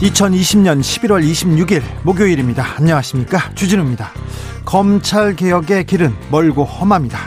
[0.00, 2.64] 2020년 11월 26일 목요일입니다.
[2.78, 3.54] 안녕하십니까.
[3.54, 4.10] 주진우입니다.
[4.64, 7.18] 검찰 개혁의 길은 멀고 험합니다.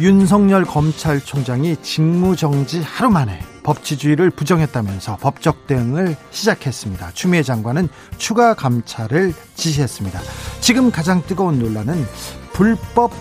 [0.00, 7.10] 윤석열 검찰총장이 직무정지 하루 만에 법치주의를 부정했다면서 법적 대응을 시작했습니다.
[7.12, 10.18] 추미애 장관은 추가 감찰을 지시했습니다.
[10.60, 12.06] 지금 가장 뜨거운 논란은
[12.54, 13.12] 불법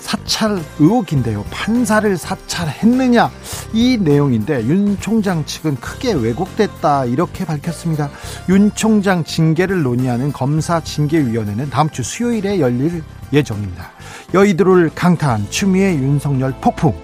[0.00, 1.44] 사찰 의혹인데요.
[1.50, 3.30] 판사를 사찰했느냐
[3.72, 8.10] 이 내용인데 윤 총장 측은 크게 왜곡됐다 이렇게 밝혔습니다.
[8.48, 13.02] 윤 총장 징계를 논의하는 검사 징계위원회는 다음 주 수요일에 열릴
[13.32, 13.90] 예정입니다.
[14.34, 16.94] 여의도를 강타한 추미애 윤석열 폭풍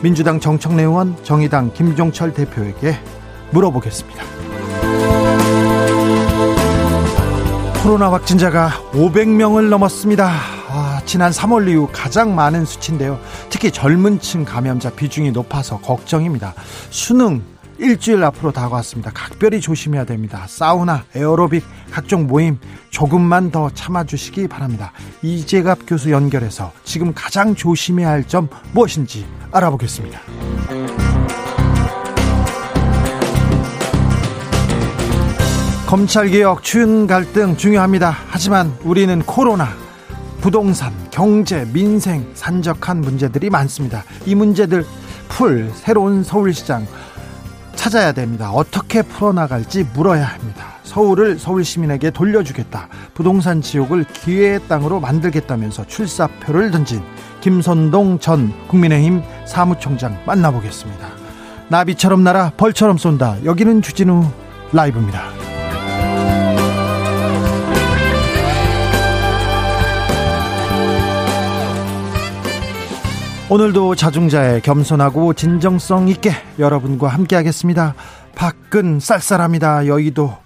[0.00, 2.98] 민주당 정청래 의원 정의당 김종철 대표에게
[3.50, 4.24] 물어보겠습니다.
[7.82, 10.55] 코로나 확진자가 500명을 넘었습니다.
[11.06, 13.20] 아, 지난 3월 이후 가장 많은 수치인데요.
[13.48, 16.52] 특히 젊은 층 감염자 비중이 높아서 걱정입니다.
[16.90, 17.42] 수능
[17.78, 19.12] 일주일 앞으로 다가왔습니다.
[19.14, 20.46] 각별히 조심해야 됩니다.
[20.48, 22.58] 사우나, 에어로빅, 각종 모임
[22.90, 24.90] 조금만 더 참아주시기 바랍니다.
[25.22, 30.18] 이재갑 교수 연결해서 지금 가장 조심해야 할 점 무엇인지 알아보겠습니다.
[35.86, 38.16] 검찰개혁, 추윤 갈등 중요합니다.
[38.28, 39.68] 하지만 우리는 코로나,
[40.46, 44.04] 부동산, 경제, 민생, 산적한 문제들이 많습니다.
[44.26, 44.86] 이 문제들
[45.26, 46.86] 풀 새로운 서울시장
[47.74, 48.52] 찾아야 됩니다.
[48.52, 50.66] 어떻게 풀어나갈지 물어야 합니다.
[50.84, 52.86] 서울을 서울 시민에게 돌려주겠다.
[53.12, 57.02] 부동산 지옥을 기회의 땅으로 만들겠다면서 출사표를 던진
[57.40, 61.08] 김선동 전 국민의힘 사무총장 만나보겠습니다.
[61.70, 63.44] 나비처럼 날아 벌처럼 쏜다.
[63.44, 64.24] 여기는 주진우
[64.72, 65.55] 라이브입니다.
[73.48, 77.94] 오늘도 자중자의 겸손하고 진정성 있게 여러분과 함께하겠습니다.
[78.34, 79.86] 밖은 쌀쌀합니다.
[79.86, 80.36] 여의도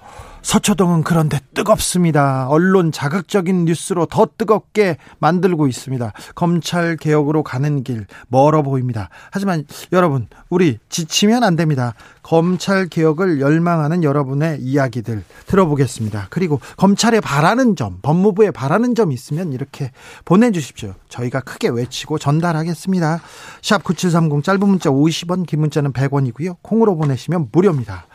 [0.43, 2.49] 서초동은 그런데 뜨겁습니다.
[2.49, 6.13] 언론 자극적인 뉴스로 더 뜨겁게 만들고 있습니다.
[6.35, 9.11] 검찰 개혁으로 가는 길 멀어 보입니다.
[9.31, 11.95] 하지만 여러분, 우리 지치면 안 됩니다.
[12.23, 16.29] 검찰 개혁을 열망하는 여러분의 이야기들 들어보겠습니다.
[16.31, 19.91] 그리고 검찰에 바라는 점, 법무부에 바라는 점 있으면 이렇게
[20.25, 20.95] 보내주십시오.
[21.09, 23.21] 저희가 크게 외치고 전달하겠습니다.
[23.63, 26.57] 샵 9730 짧은 문자 50원, 긴 문자는 100원이고요.
[26.63, 28.07] 콩으로 보내시면 무료입니다.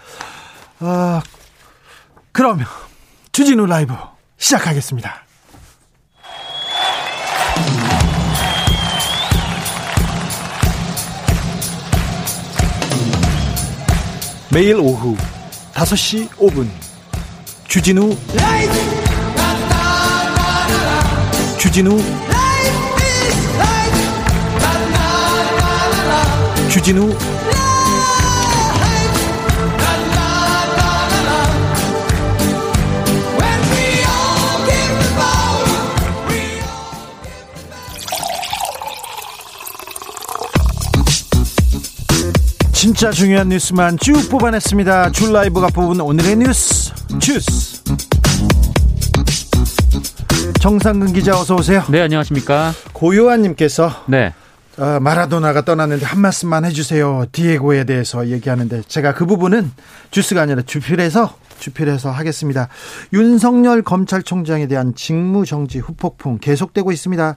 [0.79, 1.21] 아,
[2.35, 2.67] 그러면
[3.31, 3.93] 주진우 라이브
[4.37, 5.23] 시작하겠습니다.
[14.51, 15.15] 매일 오후
[15.75, 16.67] 5시 5분
[17.69, 18.73] 주진우 라이브
[21.57, 21.97] 주진우
[26.69, 27.34] 주진우
[42.85, 45.09] 진짜 중요한 뉴스만 쭉 뽑아냈습니다.
[45.09, 47.81] 줄 라이브가 뽑은 오늘의 뉴스 주스.
[50.61, 51.83] 정상근 기자 어서 오세요.
[51.89, 52.73] 네 안녕하십니까.
[52.93, 54.35] 고요한님께서 네.
[54.77, 57.25] 어, 마라도나가 떠났는데 한 말씀만 해주세요.
[57.31, 59.71] 디에고에 대해서 얘기하는데 제가 그 부분은
[60.11, 62.67] 주스가 아니라 주필에서 주필해서 하겠습니다.
[63.13, 67.35] 윤석열 검찰총장에 대한 직무정지 후폭풍 계속되고 있습니다.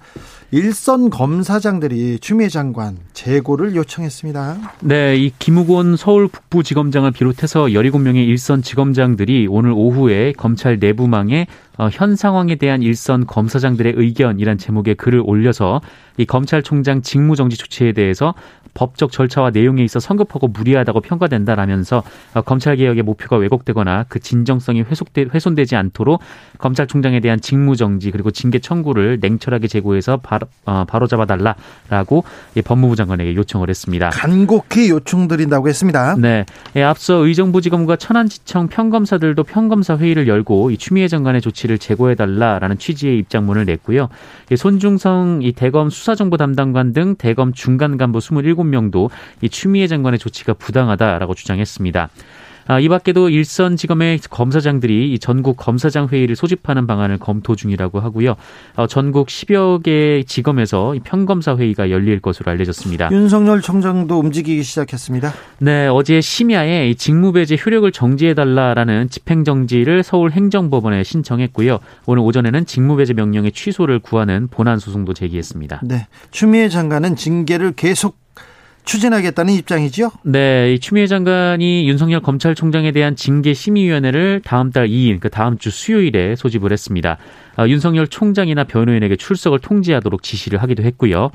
[0.50, 4.74] 일선 검사장들이 추미애 장관 재고를 요청했습니다.
[4.80, 11.46] 네, 이 김우곤 서울 북부지검장을 비롯해서 17명의 일선 지검장들이 오늘 오후에 검찰 내부망에
[11.78, 15.80] 어, 현 상황에 대한 일선 검사장들의 의견이란 제목의 글을 올려서
[16.16, 18.34] 이 검찰총장 직무정지 조치에 대해서
[18.78, 22.04] 법적 절차와 내용에 있어 성급하고 무리하다고 평가된다라면서
[22.34, 26.20] 어, 검찰 개혁의 목표가 왜곡되거나 그 진정성이 회속되, 훼손되지 않도록
[26.58, 32.22] 검찰총장에 대한 직무 정지 그리고 징계 청구를 냉철하게 제고해서 바로, 어, 바로 잡아달라라고
[32.64, 34.10] 법무부 장관에게 요청을 했습니다.
[34.10, 36.14] 간곡히 요청드린다고 했습니다.
[36.16, 36.44] 네,
[36.76, 43.64] 예, 앞서 의정부지검과 천안지청 평검사들도 평검사 회의를 열고 이 추미애 장관의 조치를 제고해달라라는 취지의 입장문을
[43.64, 44.08] 냈고요.
[44.56, 49.10] 손중성 이 대검 수사정보 담당관 등 대검 중간 간부 27 명도
[49.42, 52.08] 이 추미애 장관의 조치가 부당하다라고 주장했습니다.
[52.68, 58.36] 아, 이 밖에도 일선 지검의 검사장들이 이 전국 검사장 회의를 소집하는 방안을 검토 중이라고 하고요.
[58.76, 63.08] 어, 전국 10여 개 지검에서 평검사 회의가 열릴 것으로 알려졌습니다.
[63.10, 65.32] 윤석열 총장도 움직이기 시작했습니다.
[65.60, 71.78] 네, 어제 심야에 직무배제 효력을 정지해달라라는 집행정지를 서울행정법원에 신청했고요.
[72.04, 75.80] 오늘 오전에는 직무배제 명령의 취소를 구하는 본안 소송도 제기했습니다.
[75.84, 78.27] 네, 추미애 장관은 징계를 계속
[78.88, 80.10] 추진하겠다는 입장이죠?
[80.22, 86.36] 네, 추미애 장관이 윤석열 검찰총장에 대한 징계 심의위원회를 다음 달 2일, 그 다음 주 수요일에
[86.36, 87.18] 소집을 했습니다.
[87.56, 91.30] 아, 윤석열 총장이나 변호인에게 출석을 통지하도록 지시를 하기도 했고요.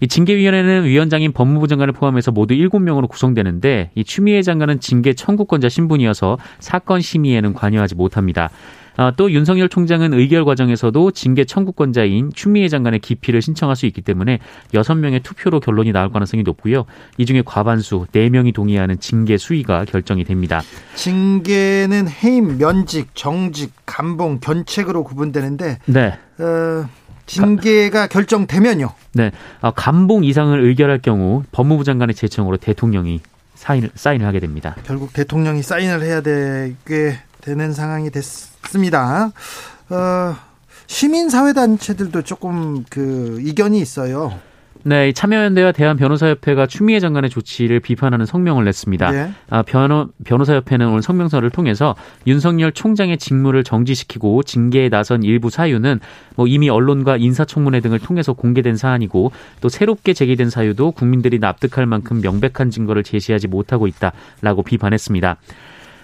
[0.00, 6.36] 이 징계위원회는 위원장인 법무부 장관을 포함해서 모두 7명으로 구성되는데 이 추미애 장관은 징계 청구권자 신분이어서
[6.60, 8.50] 사건 심의에는 관여하지 못합니다.
[8.98, 14.40] 아, 또 윤석열 총장은 의결 과정에서도 징계 청구권자인 추미애 장관의 기피를 신청할 수 있기 때문에
[14.74, 16.84] 6명의 투표로 결론이 나올 가능성이 높고요.
[17.16, 20.62] 이 중에 과반수 4명이 동의하는 징계 수위가 결정이 됩니다.
[20.96, 26.18] 징계는 해임, 면직, 정직, 감봉, 견책으로 구분되는데 네.
[26.40, 26.88] 어,
[27.26, 28.90] 징계가 결정되면요.
[29.12, 29.30] 네.
[29.60, 33.20] 아, 감봉 이상을 의결할 경우 법무부 장관의 제청으로 대통령이
[33.54, 34.74] 사인을, 사인을 하게 됩니다.
[34.84, 38.24] 결국 대통령이 사인을 해야 되게 되는 상황이 됐
[38.64, 39.32] 습니다.
[39.90, 40.36] 어,
[40.86, 44.38] 시민사회단체들도 조금 그 이견이 있어요.
[44.84, 49.10] 네, 참여연대와 대한변호사협회가 추미애 장관의 조치를 비판하는 성명을 냈습니다.
[49.10, 49.30] 네.
[49.50, 51.94] 아, 변호, 변호사협회는 오늘 성명서를 통해서
[52.26, 56.00] 윤석열 총장의 직무를 정지시키고 징계에 나선 일부 사유는
[56.36, 62.20] 뭐 이미 언론과 인사청문회 등을 통해서 공개된 사안이고 또 새롭게 제기된 사유도 국민들이 납득할 만큼
[62.20, 65.36] 명백한 증거를 제시하지 못하고 있다라고 비판했습니다.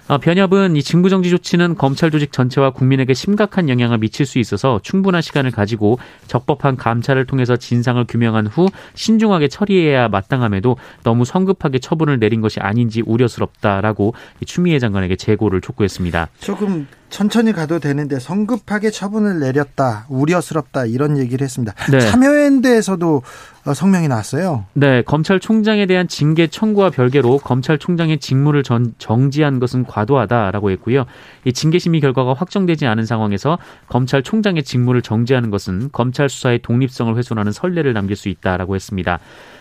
[0.07, 5.23] 어, 변협은 이 직무정지 조치는 검찰 조직 전체와 국민에게 심각한 영향을 미칠 수 있어서 충분한
[5.23, 12.43] 시간을 가지고 적법한 감찰을 통해서 진상을 규명한 후 신중하게 처리해야 마땅함에도 너무 성급하게 처분을 내린
[12.43, 14.13] 것이 아닌지 우려스럽다라고
[14.45, 16.29] 추미애 장관에게 재고를 촉구했습니다.
[16.39, 21.73] 조금 천천히 가도 되는데 성급하게 처분을 내렸다 우려스럽다 이런 얘기를 했습니다.
[21.89, 22.01] 네.
[22.01, 23.23] 참여연대에서도
[23.67, 24.65] 어, 성명이 나왔어요.
[24.73, 31.05] 네, 검찰총장에 대한 징계 청구와 별개로 검찰총장의 직무를 전, 정지한 것은 과도하다라고 했고요.
[31.45, 33.59] 이 징계 심의 결과가 확정되지 않은 상황에서
[33.91, 39.21] 검찰총장의 직무를 정지하는 것은 검찰 수사의 독립성을 훼손하는 선례를 남길 수 있다라고 했습니다.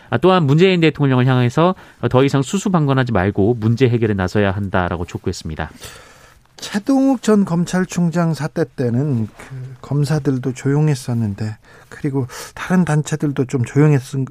[0.10, 1.76] 아, 또한 문재인 대통령을 향해서
[2.10, 5.70] 더 이상 수수방관하지 말고 문제 해결에 나서야 한다라고 촉구했습니다.
[6.58, 11.58] 최동욱 전 검찰총장 사태 때는 그 검사들도 조용했었는데
[11.90, 14.26] 그리고 다른 단체들도 좀 조용했던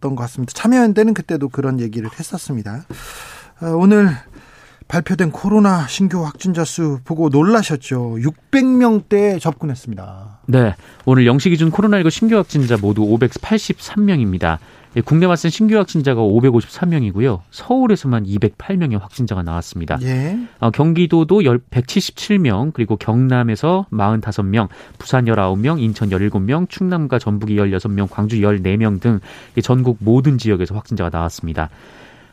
[0.00, 0.52] 것 같습니다.
[0.54, 2.84] 참여연대는 그때도 그런 얘기를 했었습니다.
[3.62, 4.10] 어, 오늘
[4.88, 8.16] 발표된 코로나 신규 확진자 수 보고 놀라셨죠.
[8.16, 10.40] 600명대에 접근했습니다.
[10.46, 10.74] 네.
[11.06, 14.58] 오늘 0시 기준 코로나19 신규 확진자 모두 583명입니다.
[14.96, 17.40] 예, 국내 발생 신규 확진자가 553명이고요.
[17.50, 19.98] 서울에서만 208명의 확진자가 나왔습니다.
[20.02, 20.38] 예.
[20.58, 24.68] 어, 경기도도 177명, 그리고 경남에서 45명,
[24.98, 29.20] 부산 19명, 인천 17명, 충남과 전북이 16명, 광주 14명 등
[29.62, 31.70] 전국 모든 지역에서 확진자가 나왔습니다.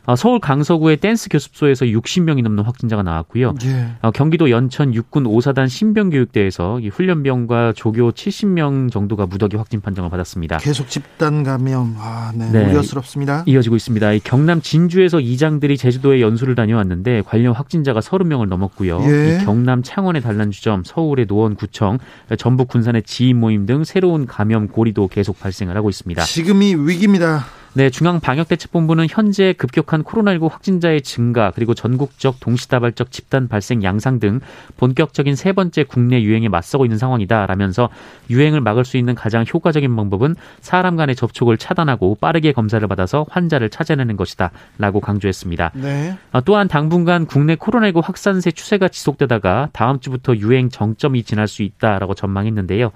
[0.06, 3.54] 어, 서울 강서구의 댄스 교습소에서 60명이 넘는 확진자가 나왔고요.
[3.64, 3.92] 예.
[4.02, 10.58] 어, 경기도 연천 육군 오사단 신병교육대에서 훈련병과 조교 70명 정도가 무더기 확진 판정을 받았습니다.
[10.58, 12.70] 계속 집단 감염, 아, 네, 네.
[12.70, 13.44] 우려스럽습니다.
[13.46, 14.10] 이어지고 있습니다.
[14.24, 19.02] 경남 진주에서 이장들이 제주도에 연수를 다녀왔는데 관련 확진자가 30명을 넘었고요.
[19.04, 19.42] 예.
[19.44, 21.98] 경남 창원의 단란주점, 서울의 노원구청,
[22.38, 26.22] 전북 군산의 지인 모임 등 새로운 감염 고리도 계속 발생을 하고 있습니다.
[26.22, 27.44] 지금이 위기입니다.
[27.72, 34.40] 네, 중앙방역대책본부는 현재 급격한 코로나19 확진자의 증가 그리고 전국적 동시다발적 집단 발생 양상 등
[34.76, 37.88] 본격적인 세 번째 국내 유행에 맞서고 있는 상황이다라면서
[38.28, 43.70] 유행을 막을 수 있는 가장 효과적인 방법은 사람 간의 접촉을 차단하고 빠르게 검사를 받아서 환자를
[43.70, 45.70] 찾아내는 것이다라고 강조했습니다.
[45.74, 46.18] 네.
[46.32, 52.14] 아, 또한 당분간 국내 코로나19 확산세 추세가 지속되다가 다음 주부터 유행 정점이 지날 수 있다라고
[52.14, 52.90] 전망했는데요.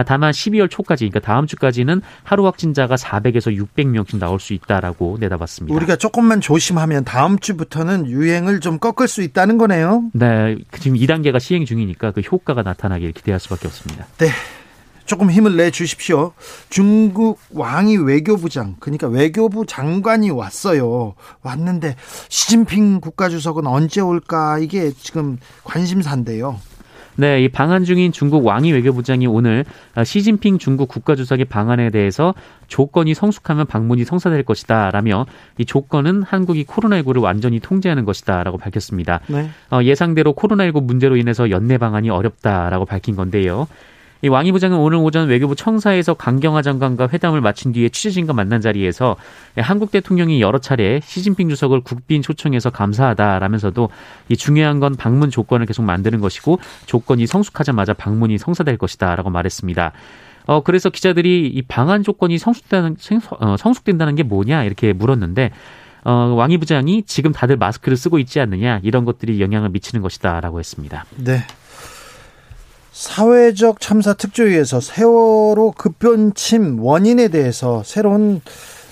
[0.00, 5.74] 아, 다만 12월 초까지 그러니까 다음 주까지는 하루 확진자가 400에서 600명씩 나올 수 있다라고 내다봤습니다.
[5.76, 10.04] 우리가 조금만 조심하면 다음 주부터는 유행을 좀 꺾을 수 있다는 거네요.
[10.14, 14.06] 네, 지금 2단계가 시행 중이니까 그 효과가 나타나길 기대할 수밖에 없습니다.
[14.16, 14.28] 네.
[15.04, 16.32] 조금 힘을 내 주십시오.
[16.68, 21.14] 중국 왕이 외교부장, 그러니까 외교부 장관이 왔어요.
[21.42, 21.96] 왔는데
[22.28, 24.58] 시진핑 국가주석은 언제 올까?
[24.60, 26.60] 이게 지금 관심사인데요.
[27.20, 29.66] 네, 이 방한 중인 중국 왕이 외교부장이 오늘
[30.02, 32.32] 시진핑 중국 국가주석의 방안에 대해서
[32.66, 35.26] 조건이 성숙하면 방문이 성사될 것이다 라며
[35.58, 39.20] 이 조건은 한국이 코로나19를 완전히 통제하는 것이다 라고 밝혔습니다.
[39.26, 39.50] 네.
[39.70, 43.68] 어, 예상대로 코로나19 문제로 인해서 연내 방안이 어렵다라고 밝힌 건데요.
[44.22, 49.16] 이 왕이 부장은 오늘 오전 외교부 청사에서 강경화 장관과 회담을 마친 뒤에 취재진과 만난 자리에서
[49.56, 53.88] 한국 대통령이 여러 차례 시진핑 주석을 국빈 초청해서 감사하다라면서도
[54.28, 59.92] 이 중요한 건 방문 조건을 계속 만드는 것이고 조건이 성숙하자마자 방문이 성사될 것이다라고 말했습니다.
[60.46, 62.96] 어 그래서 기자들이 이 방한 조건이 성숙되는
[63.38, 65.50] 어, 성숙된다는 게 뭐냐 이렇게 물었는데
[66.04, 71.04] 어, 왕이 부장이 지금 다들 마스크를 쓰고 있지 않느냐 이런 것들이 영향을 미치는 것이다라고 했습니다.
[71.16, 71.42] 네.
[73.00, 78.42] 사회적 참사 특조위에서 세월호 급변침 원인에 대해서 새로운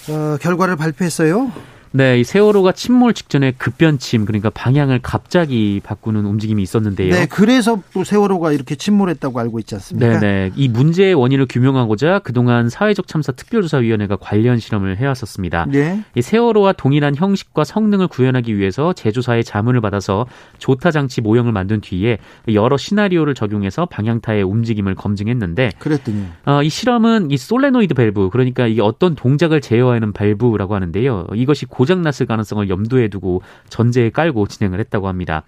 [0.09, 1.53] 어, 결과를 발표했어요.
[1.99, 7.13] 네, 이 세월호가 침몰 직전에 급변침 그러니까 방향을 갑자기 바꾸는 움직임이 있었는데요.
[7.13, 10.21] 네, 그래서 또 세월호가 이렇게 침몰했다고 알고 있지 않습니까?
[10.21, 10.53] 네, 네.
[10.55, 15.67] 이 문제의 원인을 규명하고자 그동안 사회적 참사 특별조사위원회가 관련 실험을 해왔었습니다.
[15.73, 16.05] 네.
[16.15, 20.25] 이 세월호와 동일한 형식과 성능을 구현하기 위해서 제조사의 자문을 받아서
[20.59, 22.19] 조타 장치 모형을 만든 뒤에
[22.53, 28.83] 여러 시나리오를 적용해서 방향타의 움직임을 검증했는데 그랬더니 어, 이 실험은 이 솔레노이드 밸브 그러니까 이게
[28.83, 31.27] 어떤 동작을 제어하는 밸브라고 하는데요.
[31.35, 35.43] 이것이 고장났을 가능성을 염두에 두고 전제에 깔고 진행을 했다고 합니다.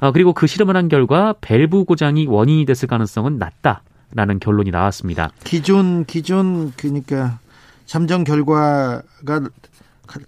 [0.00, 5.30] 어, 그리고 그 실험을 한 결과 밸브 고장이 원인이 됐을 가능성은 낮다라는 결론이 나왔습니다.
[5.44, 7.38] 기존 기존 그러니까
[7.86, 9.02] 잠정 결과가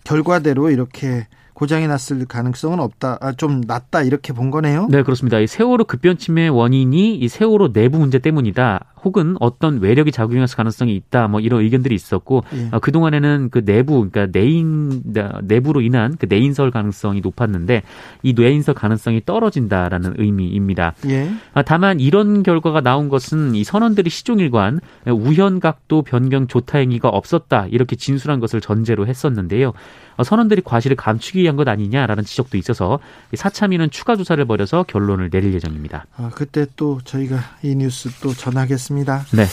[0.04, 1.26] 결과대로 이렇게
[1.58, 4.86] 고장이 났을 가능성은 없다, 아, 좀 낮다 이렇게 본 거네요.
[4.92, 5.40] 네, 그렇습니다.
[5.40, 8.84] 이 세월호 급변침의 원인이 이 세월호 내부 문제 때문이다.
[9.04, 11.28] 혹은 어떤 외력이 작용했을 가능성이 있다.
[11.28, 12.68] 뭐 이런 의견들이 있었고 예.
[12.72, 15.02] 어, 그 동안에는 그 내부, 그러니까 내인
[15.42, 17.82] 내부로 인한 그 내인설 가능성이 높았는데
[18.22, 20.94] 이 내인설 가능성이 떨어진다라는 의미입니다.
[21.08, 21.30] 예.
[21.54, 27.66] 아, 다만 이런 결과가 나온 것은 이 선원들이 시종일관 우현 각도 변경 조타 행위가 없었다
[27.70, 29.72] 이렇게 진술한 것을 전제로 했었는데요.
[30.16, 32.99] 어, 선원들이 과실을 감추기 위한 것 아니냐라는 지적도 있어서
[33.35, 36.07] 사참위는 추가 조사를 벌여서 결론을 내릴 예정입니다.
[36.17, 39.25] 아, 그때 또 저희가 이 뉴스 또 전하겠습니다.
[39.33, 39.45] 네.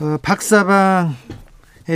[0.00, 1.14] 어, 박사방의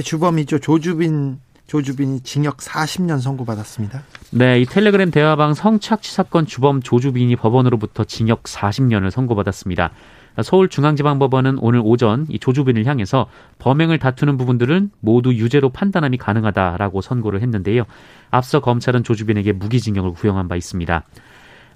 [0.04, 4.02] 주범이죠 조주빈 조주빈이 징역 40년 선고받았습니다.
[4.30, 9.90] 네, 이 텔레그램 대화방 성착취 사건 주범 조주빈이 법원으로부터 징역 40년을 선고받았습니다.
[10.42, 13.26] 서울중앙지방법원은 오늘 오전 이 조주빈을 향해서
[13.59, 17.85] 범행을 다투는 부분들은 모두 유죄로 판단함이 가능하다라고 선고를 했는데요.
[18.30, 21.04] 앞서 검찰은 조주빈에게 무기징역을 구형한 바 있습니다.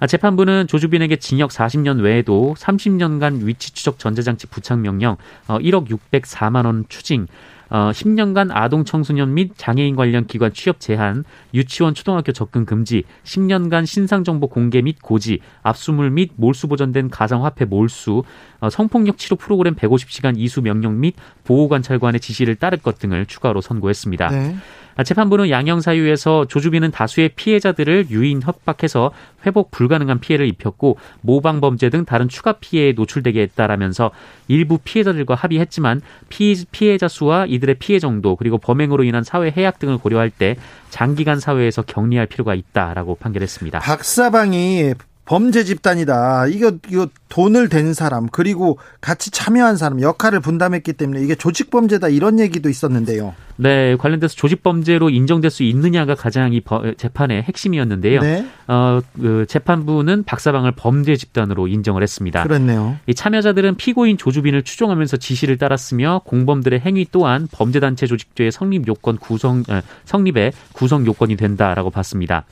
[0.07, 5.17] 재판부는 조주빈에게 징역 40년 외에도 30년간 위치 추적 전자장치 부착 명령,
[5.47, 7.29] 1억 어, 604만 원 추징,
[7.73, 11.25] 어, 10년간 아동 청소년 및 장애인 관련 기관 취업 제한,
[11.55, 17.65] 유치원 초등학교 접근 금지, 10년간 신상 정보 공개 및 고지, 압수물 및 몰수 보전된 가상화폐
[17.65, 18.25] 몰수,
[18.61, 21.15] 어, 성폭력 치료 프로그램 150시간 이수 명령 및
[21.45, 24.29] 보호 관찰관의 지시를 따를 것 등을 추가로 선고했습니다.
[24.29, 24.57] 네.
[24.95, 29.13] 아, 재판부는 양형 사유에서 조주빈은 다수의 피해자들을 유인 협박해서
[29.47, 34.11] 회복 불가능한 피해를 입혔고 모방 범죄 등 다른 추가 피해에 노출되게 했다라면서
[34.49, 39.79] 일부 피해자들과 합의했지만 피, 피해자 수와 이들 의 피해 정도 그리고 범행으로 인한 사회 해악
[39.79, 40.57] 등을 고려할 때
[40.91, 43.81] 장기간 사회에서 격리할 필요가 있다라고 판결했습니다.
[43.81, 44.95] 박사방이
[45.33, 46.49] 범죄 집단이다.
[46.49, 52.09] 이거 이거 돈을 댄 사람 그리고 같이 참여한 사람 역할을 분담했기 때문에 이게 조직 범죄다
[52.09, 53.35] 이런 얘기도 있었는데요.
[53.57, 56.61] 네, 관련돼서 조직 범죄로 인정될 수 있느냐가 가장 이
[56.99, 58.21] 재판의 핵심이었는데요.
[58.21, 58.47] 네.
[58.69, 62.43] 어, 그 재판부는 박사방을 범죄 집단으로 인정을 했습니다.
[62.43, 62.99] 그렇네요.
[63.07, 69.17] 이 참여자들은 피고인 조주빈을 추종하면서 지시를 따랐으며 공범들의 행위 또한 범죄 단체 조직죄의 성립 요건
[69.17, 69.65] 구성
[70.05, 72.45] 성립의 구성 요건이 된다라고 봤습니다.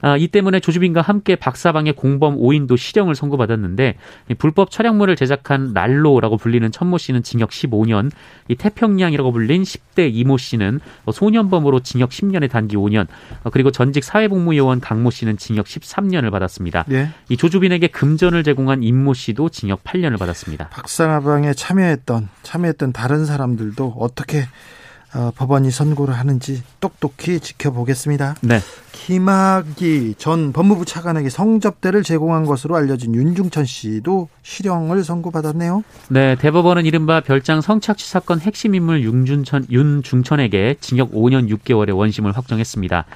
[0.00, 3.96] 아, 이 때문에 조주빈과 함께 박사방의 공범 5인도 실형을 선고받았는데
[4.38, 8.10] 불법 촬영물을 제작한 랄로라고 불리는 천모 씨는 징역 15년,
[8.48, 10.80] 이 태평양이라고 불린 10대 이모 씨는
[11.12, 13.06] 소년범으로 징역 10년에 단기 5년,
[13.44, 16.84] 어, 그리고 전직 사회복무요원 강모 씨는 징역 13년을 받았습니다.
[16.88, 17.08] 네.
[17.28, 20.68] 이 조주빈에게 금전을 제공한 임모 씨도 징역 8년을 받았습니다.
[20.68, 24.44] 박사방에 참여했던 참여했던 다른 사람들도 어떻게
[25.14, 28.36] 어, 법원이 선고를 하는지 똑똑히 지켜보겠습니다.
[28.42, 28.60] 네.
[28.92, 35.82] 김학의 전 법무부 차관에게 성접대를 제공한 것으로 알려진 윤중천 씨도 실형을 선고받았네요.
[36.08, 43.06] 네, 대법원은 이른바 별장 성착취 사건 핵심 인물 윤준천, 윤중천에게 징역 5년 6개월의 원심을 확정했습니다.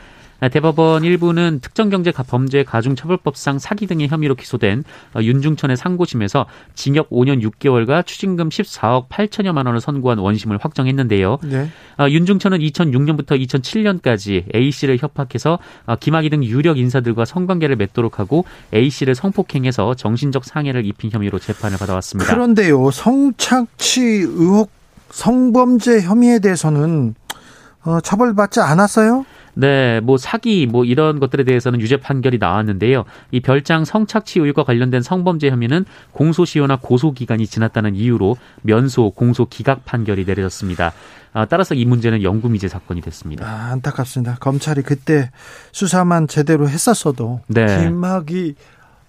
[0.49, 4.85] 대법원 일부는 특정경제 범죄 가중처벌법상 사기 등의 혐의로 기소된
[5.17, 11.39] 윤중천의 상고심에서 징역 5년 6개월과 추징금 14억 8천여만 원을 선고한 원심을 확정했는데요.
[11.45, 11.69] 네.
[12.09, 15.59] 윤중천은 2006년부터 2007년까지 A 씨를 협박해서
[16.01, 18.45] 김학의 등 유력 인사들과 성관계를 맺도록 하고
[18.75, 22.33] A 씨를 성폭행해서 정신적 상해를 입힌 혐의로 재판을 받아왔습니다.
[22.33, 24.71] 그런데요, 성착취 의혹
[25.11, 27.15] 성범죄 혐의에 대해서는
[27.85, 29.25] 어, 처벌받지 않았어요?
[29.55, 33.05] 네, 뭐 사기 뭐 이런 것들에 대해서는 유죄 판결이 나왔는데요.
[33.31, 39.85] 이 별장 성착취 의혹과 관련된 성범죄 혐의는 공소시효나 고소 기간이 지났다는 이유로 면소, 공소 기각
[39.85, 40.93] 판결이 내려졌습니다.
[41.35, 43.47] 아, 따라서 이 문제는 영구미제 사건이 됐습니다.
[43.47, 44.37] 아, 안타깝습니다.
[44.41, 45.31] 검찰이 그때
[45.73, 47.67] 수사만 제대로 했었어도 네.
[47.85, 48.55] 김학이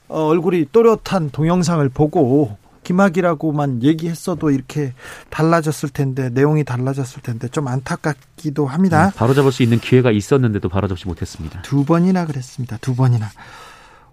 [0.08, 4.94] 어, 얼굴이 또렷한 동영상을 보고 김학이라고만 얘기했어도 이렇게
[5.30, 9.08] 달라졌을 텐데 내용이 달라졌을 텐데 좀 안타깝기도 합니다.
[9.08, 11.62] 네, 바로 잡을 수 있는 기회가 있었는데도 바로 잡지 못했습니다.
[11.62, 12.78] 두 번이나 그랬습니다.
[12.78, 13.30] 두 번이나.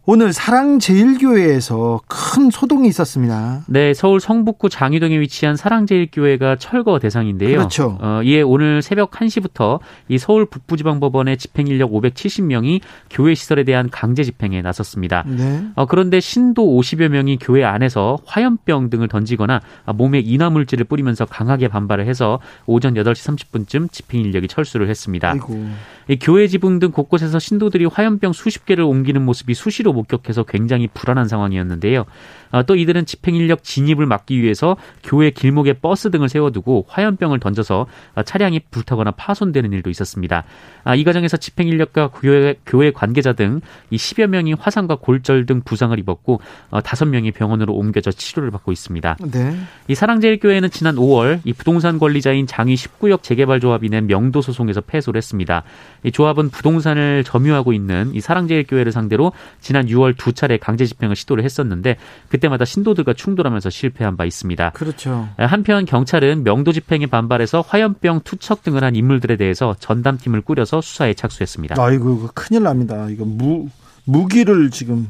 [0.07, 3.63] 오늘 사랑제일교회에서 큰 소동이 있었습니다.
[3.69, 7.59] 네, 서울 성북구 장유동에 위치한 사랑제일교회가 철거 대상인데요.
[7.59, 7.99] 그렇죠.
[8.01, 9.79] 어, 이에 오늘 새벽 1시부터
[10.09, 12.81] 이 서울 북부지방법원의 집행인력 570명이
[13.11, 15.23] 교회 시설에 대한 강제 집행에 나섰습니다.
[15.27, 15.65] 네.
[15.75, 19.61] 어, 그런데 신도 50여 명이 교회 안에서 화염병 등을 던지거나
[19.95, 25.31] 몸에 인화물질을 뿌리면서 강하게 반발을 해서 오전 8시 30분쯤 집행인력이 철수를 했습니다.
[25.31, 25.69] 아이고.
[26.09, 31.29] 이 교회 지붕 등 곳곳에서 신도들이 화염병 수십 개를 옮기는 모습이 수시로 목격해서 굉장히 불안한
[31.29, 32.05] 상황이었는데요.
[32.51, 37.87] 아, 또 이들은 집행인력 진입을 막기 위해서 교회 길목에 버스 등을 세워두고 화염병을 던져서
[38.25, 40.45] 차량이 불타거나 파손되는 일도 있었습니다.
[40.85, 45.99] 아, 이 과정에서 집행인력과 교회, 교회 관계자 등 이 10여 명이 화상과 골절 등 부상을
[45.99, 46.41] 입었고
[46.71, 49.17] 어, 다섯 명이 병원으로 옮겨져 치료를 받고 있습니다.
[49.33, 49.57] 네.
[49.89, 55.19] 이 사랑제일교회는 지난 5월 이 부동산 관리자인 장위 19역 재개발 조합이 낸 명도 소송에서 패소를
[55.19, 55.63] 했습니다.
[56.05, 61.45] 이 조합은 부동산을 점유하고 있는 이 사랑제일교회를 상대로 지난 6월 두 차례 강제 집행을 시도를
[61.45, 61.97] 했었는데
[62.29, 64.71] 그 때마다 신도들과 충돌하면서 실패한 바 있습니다.
[64.71, 65.29] 그렇죠.
[65.37, 71.77] 한편 경찰은 명도 집행에 반발해서 화염병 투척 등을 한 인물들에 대해서 전담팀을 꾸려서 수사에 착수했습니다.
[71.79, 73.07] 아이고 큰일 납니다.
[73.09, 73.69] 이거 무
[74.05, 75.09] 무기를 지금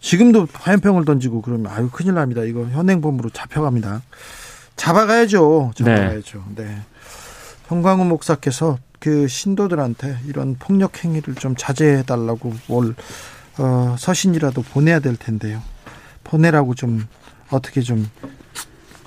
[0.00, 2.42] 지금도 화염병을 던지고 그러면 아유 큰일 납니다.
[2.44, 4.02] 이거 현행범으로 잡혀갑니다.
[4.76, 5.72] 잡아가야죠.
[5.74, 6.44] 잡아가야죠.
[6.56, 6.64] 네.
[6.64, 6.78] 네.
[7.68, 12.94] 형광우 목사께서 그 신도들한테 이런 폭력 행위를 좀 자제해 달라고 뭘
[13.58, 15.60] 어, 서신이라도 보내야 될 텐데요.
[16.24, 17.06] 보내라고 좀
[17.50, 18.08] 어떻게 좀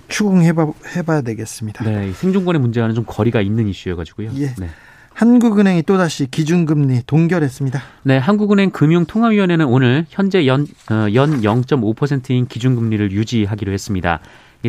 [0.07, 1.83] 추궁해봐 해봐야 되겠습니다.
[1.85, 4.31] 네, 생존권의 문제와는 좀 거리가 있는 이슈여가지고요.
[4.35, 4.53] 예.
[4.55, 4.69] 네.
[5.13, 7.81] 한국은행이 또다시 기준금리 동결했습니다.
[8.03, 14.19] 네, 한국은행 금융통화위원회는 오늘 현재 연, 어, 연 0.5%인 기준금리를 유지하기로 했습니다.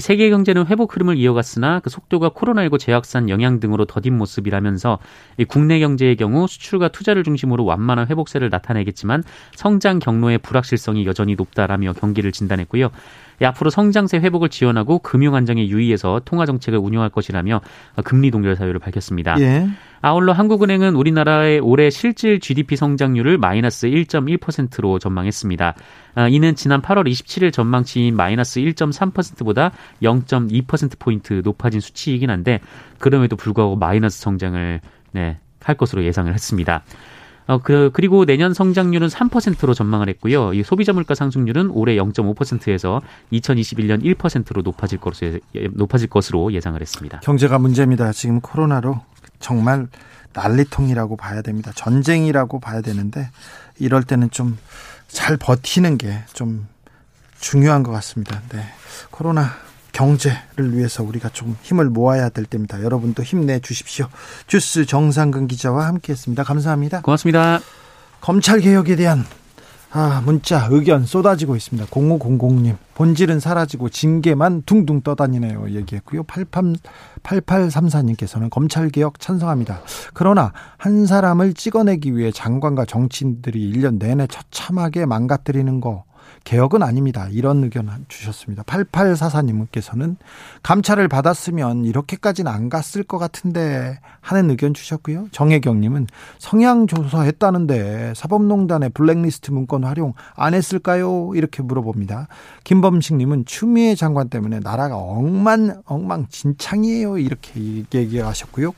[0.01, 4.99] 세계 경제는 회복 흐름을 이어갔으나 그 속도가 코로나19 재확산 영향 등으로 더딘 모습이라면서
[5.49, 9.23] 국내 경제의 경우 수출과 투자를 중심으로 완만한 회복세를 나타내겠지만
[9.55, 12.91] 성장 경로의 불확실성이 여전히 높다라며 경기를 진단했고요.
[13.43, 17.61] 앞으로 성장세 회복을 지원하고 금융 안정에 유의해서 통화 정책을 운영할 것이라며
[18.05, 19.41] 금리 동결 사유를 밝혔습니다.
[19.41, 19.69] 예.
[20.05, 25.75] 아울러 한국은행은 우리나라의 올해 실질 GDP 성장률을 마이너스 1.1%로 전망했습니다.
[26.17, 32.61] 아, 이는 지난 8월 27일 전망치인 마이너스 1.3%보다 0.2%포인트 높아진 수치이긴 한데
[32.99, 36.85] 그럼에도 불구하고 마이너스 성장을 네, 할 것으로 예상을 했습니다.
[37.47, 40.53] 어, 그, 그리고 내년 성장률은 3%로 전망을 했고요.
[40.53, 43.01] 이 소비자 물가 상승률은 올해 0.5%에서
[43.33, 45.39] 2021년 1%로 높아질 것으로,
[45.73, 47.21] 높아질 것으로 예상을 했습니다.
[47.21, 48.13] 경제가 문제입니다.
[48.13, 49.01] 지금 코로나로
[49.41, 49.89] 정말
[50.33, 51.73] 난리통이라고 봐야 됩니다.
[51.75, 53.31] 전쟁이라고 봐야 되는데
[53.79, 54.59] 이럴 때는 좀
[55.15, 56.67] 잘 버티는 게 좀
[57.39, 58.41] 중요한 것 같습니다.
[58.51, 58.65] 네.
[59.11, 59.51] 코로나
[59.93, 62.83] 경제를 위해서 우리가 좀 힘을 모아야 될 때입니다.
[62.83, 64.09] 여러분도 힘내 주십시오.
[64.47, 66.43] 주스 정상근 기자와 함께 했습니다.
[66.43, 67.03] 감사합니다.
[67.03, 67.61] 고맙습니다.
[68.21, 69.25] 검찰 개혁에 대한
[69.97, 71.89] 아, 문자 의견 쏟아지고 있습니다.
[71.89, 75.71] 0500님 본질은 사라지고 징계만 둥둥 떠다니네요.
[75.71, 76.25] 얘기했고요.
[76.25, 76.75] 88,
[77.23, 79.83] 8834님께서는 검찰개혁 찬성합니다.
[80.13, 86.03] 그러나 한 사람을 찍어내기 위해 장관과 정치인들이 1년 내내 처참하게 망가뜨리는 거
[86.45, 87.29] 개혁은 아닙니다.
[87.31, 88.63] 이런 의견 주셨습니다.
[88.65, 90.17] 8844님께서는
[90.63, 95.29] 감찰을 받았으면 이렇게까지는 안 갔을 것 같은데 하는 의견 주셨고요.
[95.33, 96.07] 정혜경님은
[96.39, 101.33] 성향 조사 했다는데 사법농단의 블랙리스트 문건 활용 안 했을까요?
[101.35, 102.29] 이렇게 물어봅니다.
[102.65, 107.19] 김범식님은 추미애 장관 때문에 나라가 엉만 엉망진창이에요.
[107.19, 108.73] 이렇게 얘기하셨고요.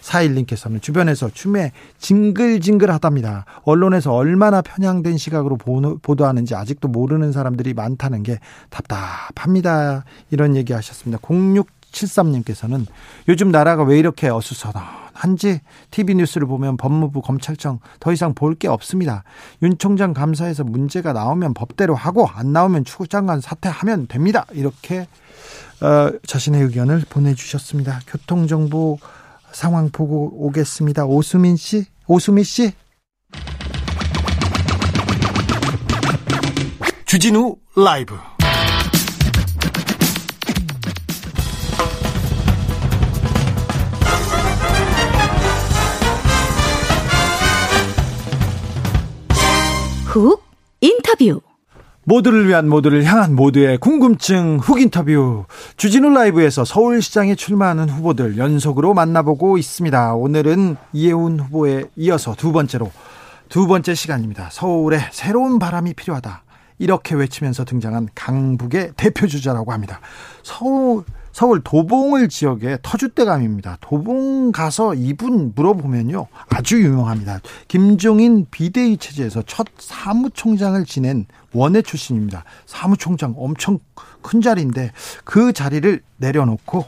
[0.00, 3.44] 0641님께서는 주변에서 추미애 징글징글하답니다.
[3.64, 8.38] 언론에서 얼마나 편향된 시각으로 보도하는지 아직 아직도 모르는 사람들이 많다는 게
[8.70, 10.04] 답답합니다.
[10.30, 11.20] 이런 얘기 하셨습니다.
[11.22, 12.86] 0673님께서는
[13.28, 15.60] 요즘 나라가 왜 이렇게 어수선하 한지
[15.90, 19.24] TV 뉴스를 보면 법무부 검찰청 더 이상 볼 게 없습니다.
[19.62, 24.46] 윤 총장 감사에서 문제가 나오면 법대로 하고 안 나오면 추 장관 사퇴하면 됩니다.
[24.52, 25.06] 이렇게
[25.82, 28.00] 어, 자신의 의견을 보내주셨습니다.
[28.06, 28.98] 교통정보
[29.52, 31.04] 상황 보고 오겠습니다.
[31.06, 32.72] 오수민 씨, 오수미 씨.
[37.06, 38.16] 주진우 라이브.
[50.06, 50.42] 훅
[50.80, 51.40] 인터뷰.
[52.04, 55.44] 모두를 위한 모두를 향한 모두의 궁금증 훅 인터뷰
[55.76, 60.14] 주진우 라이브에서 서울시장에 출마하는 후보들 연속으로 만나보고 있습니다.
[60.14, 62.90] 오늘은 이혜훈 후보에 이어서 두 번째로
[63.48, 64.48] 두 번째 시간입니다.
[64.50, 66.44] 서울에 새로운 바람이 필요하다.
[66.78, 70.00] 이렇게 외치면서 등장한 강북의 대표 주자라고 합니다.
[70.42, 73.78] 서울 서울 도봉을 지역의 터줏대감입니다.
[73.80, 76.26] 도봉 가서 이분 물어보면요.
[76.48, 77.40] 아주 유명합니다.
[77.68, 82.44] 김종인 비대위 체제에서 첫 사무총장을 지낸 원외 출신입니다.
[82.66, 83.78] 사무총장 엄청
[84.22, 84.92] 큰 자리인데
[85.24, 86.84] 그 자리를 내려놓고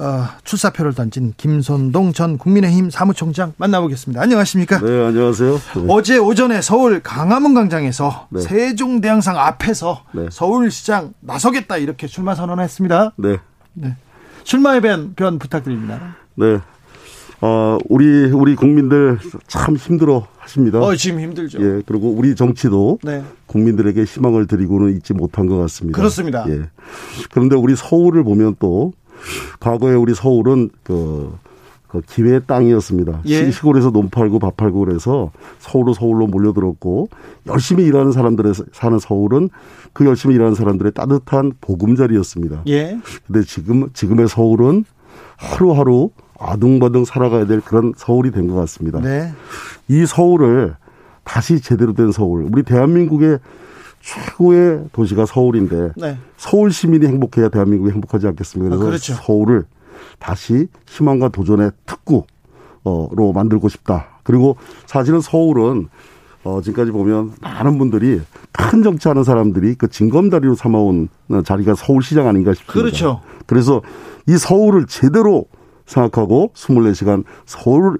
[0.00, 4.22] 어, 출사표를 던진 김선동 전 국민의힘 사무총장 만나보겠습니다.
[4.22, 4.78] 안녕하십니까?
[4.78, 5.52] 네, 안녕하세요.
[5.54, 5.86] 네.
[5.88, 8.40] 어제 오전에 서울 강화문 광장에서 네.
[8.40, 10.28] 세종대왕상 앞에서 네.
[10.30, 13.14] 서울시장 나서겠다 이렇게 출마 선언했습니다.
[13.16, 13.38] 네.
[13.80, 13.96] 네.
[14.44, 16.16] 출마의 변, 변 부탁드립니다.
[16.34, 16.58] 네.
[17.40, 20.80] 어, 우리, 우리 국민들 참 힘들어 하십니다.
[20.80, 21.58] 어, 지금 힘들죠.
[21.60, 23.22] 예, 그리고 우리 정치도 네.
[23.46, 25.96] 국민들에게 희망을 드리고는 있지 못한 것 같습니다.
[25.96, 26.44] 그렇습니다.
[26.48, 26.62] 예.
[27.30, 28.92] 그런데 우리 서울을 보면 또,
[29.60, 31.32] 과거에 우리 서울은 그,
[31.88, 33.22] 그 기회의 땅이었습니다.
[33.26, 33.50] 예.
[33.50, 37.08] 시골에서 논 팔고 밥 팔고 그래서 서울로 서울로 몰려들었고
[37.46, 39.48] 열심히 일하는 사람들의 사는 서울은
[39.94, 42.62] 그 열심히 일하는 사람들의 따뜻한 보금자리였습니다.
[42.68, 42.98] 예.
[43.26, 44.84] 근데 지금 지금의 서울은
[45.36, 49.00] 하루하루 아둥바둥 살아가야 될 그런 서울이 된 것 같습니다.
[49.00, 49.32] 네.
[49.88, 50.76] 이 서울을
[51.24, 53.38] 다시 제대로 된 서울, 우리 대한민국의
[54.00, 56.16] 최고의 도시가 서울인데 네.
[56.36, 58.76] 서울 시민이 행복해야 대한민국이 행복하지 않겠습니까?
[58.76, 59.14] 그래서 아, 그렇죠.
[59.14, 59.64] 서울을
[60.18, 64.20] 다시 희망과 도전의 특구로 만들고 싶다.
[64.22, 64.56] 그리고
[64.86, 65.88] 사실은 서울은
[66.44, 68.20] 어, 지금까지 보면 많은 분들이
[68.52, 71.08] 큰 정치하는 사람들이 그 징검다리로 삼아온
[71.44, 72.72] 자리가 서울시장 아닌가 싶습니다.
[72.72, 73.20] 그렇죠.
[73.46, 73.82] 그래서
[74.26, 75.46] 이 서울을 제대로
[75.88, 77.98] 생각하고 24시간 서울을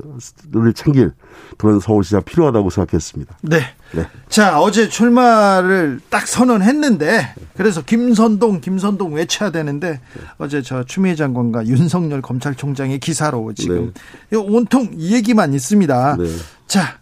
[0.74, 1.12] 챙길
[1.56, 3.38] 그런 서울시장 필요하다고 생각했습니다.
[3.42, 3.60] 네.
[3.92, 4.06] 네.
[4.28, 10.22] 자, 어제 출마를 딱 선언했는데 그래서 김선동, 김선동 외쳐야 되는데 네.
[10.36, 13.94] 어제 저 추미애 장관과 윤석열 검찰총장의 기사로 지금
[14.30, 14.36] 네.
[14.36, 16.16] 온통 이 얘기만 있습니다.
[16.16, 16.24] 네.
[16.66, 16.98] 자,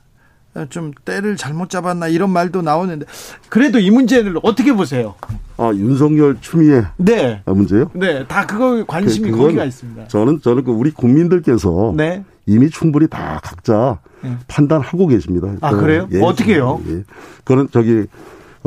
[0.70, 3.04] 좀 때를 잘못 잡았나 이런 말도 나오는데
[3.50, 5.14] 그래도 이 문제를 어떻게 보세요?
[5.58, 7.90] 아 윤석열 추미애 네 아, 문제요?
[7.94, 10.08] 네, 다 그거 관심이 그, 거기가 있습니다.
[10.08, 12.24] 저는 저는 그 우리 국민들께서 네.
[12.46, 14.36] 이미 충분히 다 각자 네.
[14.48, 15.48] 판단하고 계십니다.
[15.60, 16.08] 아 그래요?
[16.12, 16.80] 예, 어떻게요?
[16.88, 17.02] 예.
[17.44, 18.06] 그거는 저기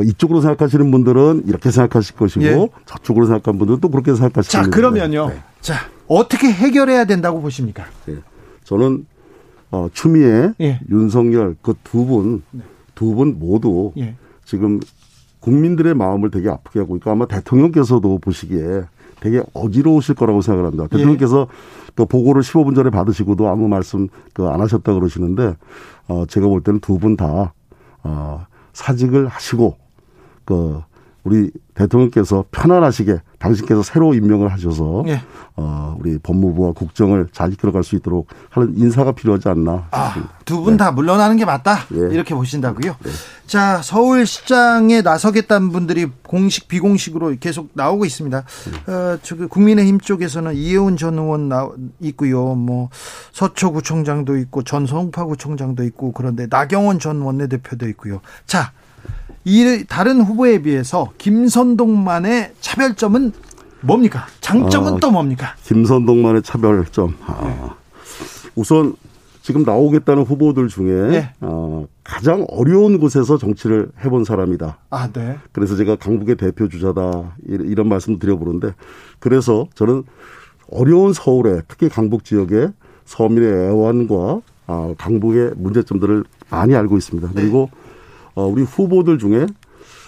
[0.02, 2.67] 이쪽으로 생각하시는 분들은 이렇게 생각하실 것이고 예.
[2.86, 5.30] 저쪽으로 생각하는 분들은 또 그렇게 생각하실 자 그러면요.
[5.30, 5.43] 네.
[5.62, 5.75] 자
[6.08, 7.86] 어떻게 해결해야 된다고 보십니까?
[8.10, 8.17] 예.
[8.63, 9.06] 저는
[9.72, 10.80] 어, 추미애, 예.
[10.90, 12.42] 윤석열 그 두 분,
[12.96, 14.16] 두 분 모두 예.
[14.46, 14.80] 지금
[15.42, 18.84] 국민들의 마음을 되게 아프게 하고 있고 아마 대통령께서도 보시기에
[19.22, 20.86] 되게 어지러우실 거라고 생각을 합니다.
[20.86, 20.88] 예.
[20.98, 21.48] 대통령께서
[21.96, 25.56] 그 보고를 15분 전에 받으시고도 아무 말씀 그 안 하셨다 그러시는데
[26.08, 27.54] 어 제가 볼 때는 두 분 다
[28.04, 29.76] 어 사직을 하시고
[30.46, 30.82] 그
[31.30, 35.22] 우리 대통령께서 편안하시게 당신께서 새로 임명을 하셔서 예.
[35.56, 39.88] 어, 우리 법무부와 국정을 잘 이끌어갈 수 있도록 하는 인사가 필요하지 않나.
[39.92, 40.92] 아, 두 분다 네.
[40.96, 41.86] 물러나는 게 맞다.
[41.94, 42.13] 예.
[42.13, 42.96] 이렇게 보신다고요.
[43.00, 43.10] 네.
[43.46, 48.44] 자, 서울시장에 나서겠다는 분들이 공식 비공식으로 계속 나오고 있습니다.
[48.88, 48.92] 음.
[48.92, 52.56] 어, 국민의힘 쪽에서는 이혜훈 전 의원 나 있고요.
[52.56, 52.89] 뭐
[53.34, 58.22] 서초구청장도 있고 전성파구청장도 있고 그런데 나경원 전 원내대표도 있고요.
[58.48, 58.74] 자,
[59.50, 63.32] 이 다른 후보에 비해서 김선동만의 차별점은
[63.82, 64.28] 뭡니까?
[64.42, 65.56] 장점은 아, 또 뭡니까?
[65.64, 67.16] 김선동만의 차별점.
[67.26, 67.60] 아, 네.
[68.54, 68.96] 우선
[69.42, 71.34] 지금 나오겠다는 후보들 중에 네.
[71.42, 74.78] 어, 가장 어려운 곳에서 정치를 해본 사람이다.
[74.92, 75.38] 아, 네.
[75.52, 78.76] 그래서 제가 강북의 대표 주자다 이런 말씀 드려보는데
[79.18, 80.04] 그래서 저는
[80.72, 82.74] 어려운 서울에 특히 강북 지역의
[83.06, 87.30] 서민의 애환과 아, 강북의 문제점들을 많이 알고 있습니다.
[87.30, 87.42] 네.
[87.42, 87.72] 그리고
[88.36, 89.46] 어, 우리 후보들 중에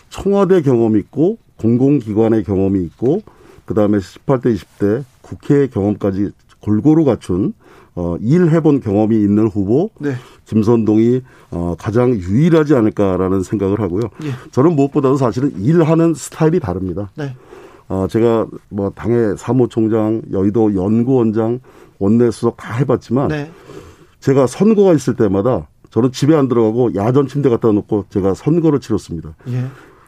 [0.09, 3.21] 청와대 경험이 있고 공공기관의 경험이 있고
[3.65, 7.53] 그다음에 18대 20대 국회 경험까지 골고루 갖춘
[7.95, 10.13] 어, 일해본 경험이 있는 후보 네.
[10.45, 14.03] 김선동이 어, 가장 유일하지 않을까라는 생각을 하고요.
[14.23, 14.31] 예.
[14.51, 17.11] 저는 무엇보다도 사실은 일하는 스타일이 다릅니다.
[17.15, 17.35] 네.
[17.89, 21.59] 어, 제가 뭐 당의 사무총장, 여의도 연구원장,
[21.99, 23.51] 원내 수석 다 해봤지만 네.
[24.21, 29.35] 제가 선거가 있을 때마다 저는 집에 안 들어가고 야전 침대 갖다 놓고 제가 선거를 치렀습니다.
[29.49, 29.65] 예.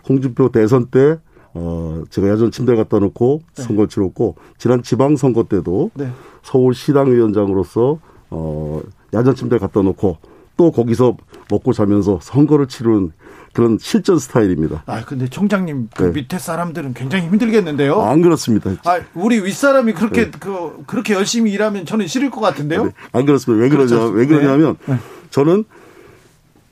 [0.08, 1.20] 홍준표 대선 때
[1.54, 3.62] 어, 제가 야전 침대 갖다 놓고 네.
[3.62, 6.10] 선거를 치렀고 지난 지방선거 때도 네.
[6.42, 8.00] 서울 시당위원장으로서
[8.32, 8.82] 어,
[9.14, 10.18] 야전 침대 갖다 놓고
[10.56, 11.18] 또 거기서
[11.52, 13.12] 먹고 자면서 선거를 치르는
[13.54, 14.84] 그런 실전 스타일입니다.
[14.88, 16.12] 아, 근데 총장님 그 네.
[16.12, 18.02] 밑에 사람들은 굉장히 힘들겠는데요.
[18.02, 18.72] 안 그렇습니다.
[18.86, 20.32] 아, 우리 윗 사람이 그렇게 네.
[20.40, 22.86] 그 그렇게 열심히 일하면 저는 싫을 것 같은데요.
[22.86, 22.92] 네.
[23.12, 23.64] 안 그렇습니다.
[23.64, 24.06] 왜 그러냐?
[24.08, 24.98] 왜 그러냐면 네.
[25.34, 25.64] 저는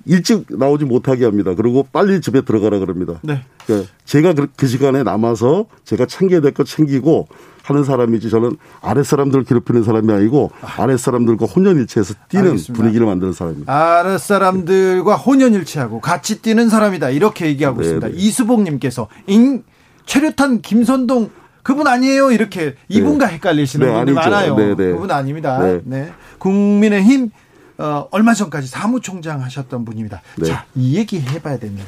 [0.05, 1.53] 일찍 나오지 못하게 합니다.
[1.55, 3.19] 그리고 빨리 집에 들어가라 그럽니다.
[3.23, 3.43] 네.
[3.65, 7.27] 그러니까 제가 그, 그 시간에 남아서 제가 챙겨야 될 거 챙기고
[7.63, 12.73] 하는 사람이지 저는 아랫 사람들을 괴롭히는 사람이 아니고 아랫 사람들과 혼연일체해서 뛰는 알겠습니다.
[12.73, 13.71] 분위기를 만드는 사람입니다.
[13.99, 18.07] 아랫 사람들과 혼연일체하고 같이 뛰는 사람이다 이렇게 얘기하고 네 있습니다.
[18.07, 18.13] 네.
[18.15, 19.63] 이수봉님께서 인
[20.05, 21.29] 최루탄 김선동
[21.63, 23.33] 그분 아니에요 이렇게 이분과 네.
[23.35, 24.55] 헷갈리시는 네, 분들 많아요.
[24.55, 24.91] 네, 네.
[24.91, 25.59] 그분 아닙니다.
[25.83, 26.11] 네.
[26.39, 27.29] 국민의힘
[27.77, 30.21] 어, 얼마 전까지 사무총장 하셨던 분입니다.
[30.45, 31.87] 자, 이 얘기 해봐야 됩니다.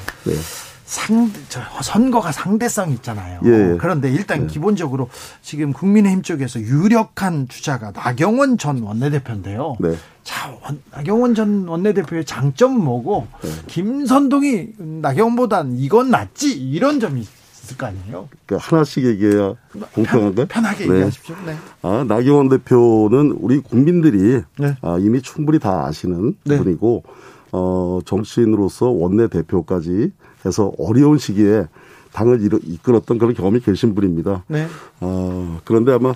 [0.85, 3.39] 상, 저, 선거가 상대성 있잖아요.
[3.45, 3.77] 예.
[3.79, 4.47] 그런데 일단 예.
[4.47, 5.09] 기본적으로
[5.41, 9.77] 지금 국민의힘 쪽에서 유력한 주자가 나경원 전 원내대표인데요.
[9.79, 9.95] 네.
[10.23, 13.49] 자, 원, 나경원 전 원내대표의 장점은 뭐고, 네.
[13.67, 17.25] 김선동이 나경원보단 이건 낫지, 이런 점이
[17.63, 18.27] 있을 거 아니에요?
[18.45, 19.55] 그러니까 하나씩 얘기해야
[19.93, 20.45] 공평한가요?
[20.47, 20.95] 편, 하게 네.
[20.95, 21.35] 얘기하십시오.
[21.45, 21.55] 네.
[21.81, 24.77] 아, 나경원 대표는 우리 국민들이 네.
[24.81, 26.57] 아, 이미 충분히 다 아시는 네.
[26.57, 27.03] 분이고,
[27.51, 30.11] 어, 정치인으로서 원내 대표까지
[30.45, 31.67] 해서 어려운 시기에
[32.11, 34.43] 당을 이끌었던 그런 경험이 계신 분입니다.
[34.47, 34.67] 네.
[34.99, 36.13] 어, 그런데 아마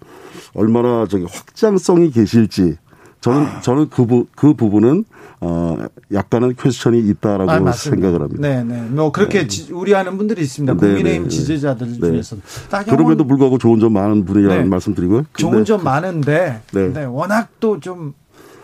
[0.53, 2.77] 얼마나 저기 확장성이 계실지
[3.21, 3.61] 저는 아.
[3.61, 5.05] 저는 그, 부, 그 부분은
[5.45, 5.77] 어
[6.11, 8.41] 약간은 퀘스천이 있다라고 아, 생각을 합니다.
[8.41, 8.81] 네, 네.
[8.89, 9.73] 뭐 그렇게 네.
[9.73, 10.73] 우려하는 분들이 있습니다.
[10.73, 11.99] 네, 국민의힘 네, 네, 지지자들 네.
[11.99, 12.37] 중에서.
[12.85, 14.67] 그럼에도 불구하고 좋은 점 많은 분이라는 네.
[14.69, 15.25] 말씀드리고요.
[15.37, 17.05] 좋은 점 많은데 네.
[17.05, 18.13] 워낙 또 좀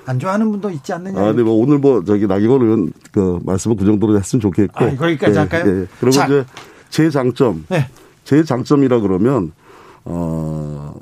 [0.05, 1.19] 안 좋아하는 분도 있지 않느냐.
[1.21, 4.85] 아, 네, 뭐 오늘 뭐 저기 나기원 의원 그 말씀은 그 정도로 했으면 좋겠고.
[4.85, 5.63] 아, 거기까지 예, 할까요?
[5.67, 5.87] 예.
[5.99, 6.25] 그리고 자.
[6.25, 6.45] 이제
[6.89, 7.87] 제 장점, 네.
[8.23, 9.51] 제 장점이라 그러면
[10.03, 10.93] 어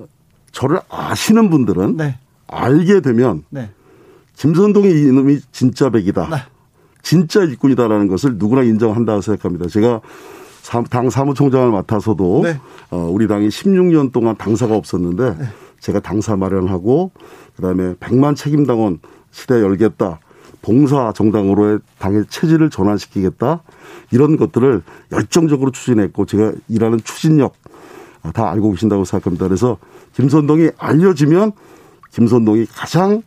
[0.52, 2.18] 저를 아시는 분들은 네.
[2.48, 3.70] 알게 되면 네.
[4.40, 6.30] 김선동이 이놈이 진짜 백이다.
[6.30, 6.38] 네.
[7.02, 9.68] 진짜 일꾼이다라는 것을 누구나 인정한다고 생각합니다.
[9.68, 10.00] 제가
[10.90, 12.60] 당 사무총장을 맡아서도 네.
[12.90, 15.46] 어, 우리 당이 16년 동안 당사가 없었는데 네.
[15.82, 17.12] 제가 당사 마련하고
[17.58, 19.00] 그다음에 백만 책임당원
[19.32, 20.20] 시대 열겠다.
[20.62, 23.64] 봉사 정당으로의 당의 체질을 전환시키겠다.
[24.12, 27.54] 이런 것들을 열정적으로 추진했고 제가 일하는 추진력
[28.34, 29.48] 다 알고 계신다고 생각합니다.
[29.48, 29.78] 그래서
[30.14, 31.52] 김선동이 알려지면
[32.12, 33.22] 김선동이 가장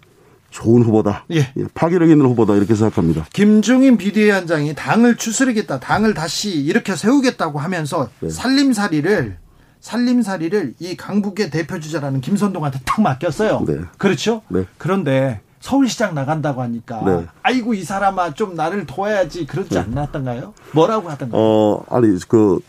[0.53, 1.25] 좋은 후보다.
[1.33, 1.39] 예.
[1.57, 1.65] 예.
[1.75, 3.27] 파괴력 있는 후보다 이렇게 생각합니다.
[3.33, 8.29] 김종인 비대위원장이 당을 추스르겠다, 당을 다시 이렇게 세우겠다고 하면서 네.
[8.29, 9.39] 살림살이를
[9.81, 13.65] 살림살이를 이 강북의 대표 주자라는 김선동한테 탁 맡겼어요.
[13.67, 13.79] 네.
[13.99, 14.43] 그렇죠?
[14.49, 14.65] 네.
[14.79, 17.27] 그런데 서울시장 나간다고 하니까 네.
[17.43, 19.79] 아이고 이 사람아 좀 나를 도와야지 그러지 네.
[19.81, 20.55] 않았던가요?
[20.73, 21.41] 뭐라고 하던가요?
[21.41, 22.61] 어 아니 그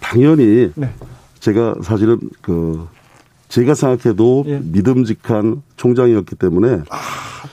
[0.00, 0.92] 당연히 네.
[1.40, 2.86] 제가 사실은 그
[3.54, 4.58] 제가 생각해도 예.
[4.58, 6.96] 믿음직한 총장이었기 때문에 아,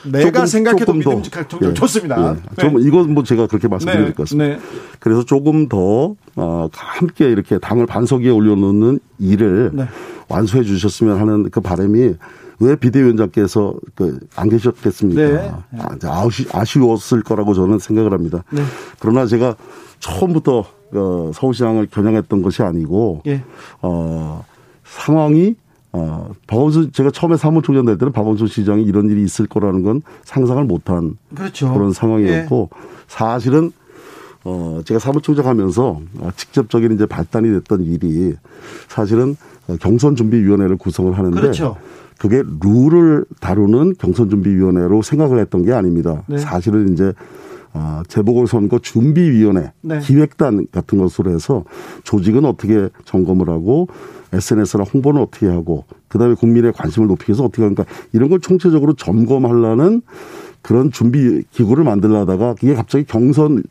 [0.10, 1.74] 내가 조금, 생각해도 조금 믿음직한 총장 예.
[1.76, 2.36] 좋습니다.
[2.36, 2.62] 예.
[2.62, 2.88] 좀 네.
[2.88, 4.14] 이건 뭐 제가 그렇게 말씀드릴 네.
[4.14, 4.56] 것 같습니다.
[4.56, 4.60] 네.
[5.00, 9.86] 그래서 조금 더 어, 함께 이렇게 당을 반석 위에 올려놓는 일을 네.
[10.28, 12.16] 완수해 주셨으면 하는 그 바람이
[12.62, 15.22] 왜 비대위원장께서 그 안 계셨겠습니까?
[15.22, 15.52] 네.
[15.78, 18.44] 아, 아쉬, 아쉬웠을 거라고 저는 생각을 합니다.
[18.50, 18.64] 네.
[18.98, 19.56] 그러나 제가
[20.00, 23.44] 처음부터 어, 서울시장을 겨냥했던 것이 아니고 예.
[23.84, 24.44] 어,
[24.84, 25.56] 상황이
[25.94, 30.64] 어, 박원순 제가 처음에 사무총장 될 때는 박원순 시장이 이런 일이 있을 거라는 건 상상을
[30.64, 31.74] 못한 그렇죠.
[31.74, 32.78] 그런 상황이었고 예.
[33.08, 33.72] 사실은
[34.44, 36.02] 어, 제가 사무총장 하면서
[36.36, 38.34] 직접적인 이제 발단이 됐던 일이
[38.88, 39.36] 사실은
[39.80, 41.78] 경선준비위원회를 구성을 하는데 그렇죠.
[42.18, 46.24] 그게 룰을 다루는 경선준비위원회로 생각을 했던 게 아닙니다.
[46.28, 46.38] 네.
[46.38, 47.14] 사실은 이제
[47.74, 50.00] 아, 재보궐선거 준비위원회 네.
[50.00, 51.64] 기획단 같은 것으로 해서
[52.04, 53.88] 조직은 어떻게 점검을 하고
[54.34, 60.02] SNS나 홍보는 어떻게 하고 그다음에 국민의 관심을 높이기 위해서 어떻게 하는가 이런 걸 총체적으로 점검하려는
[60.62, 63.64] 그런 준비 기구를 만들려다가 그게 갑자기 경선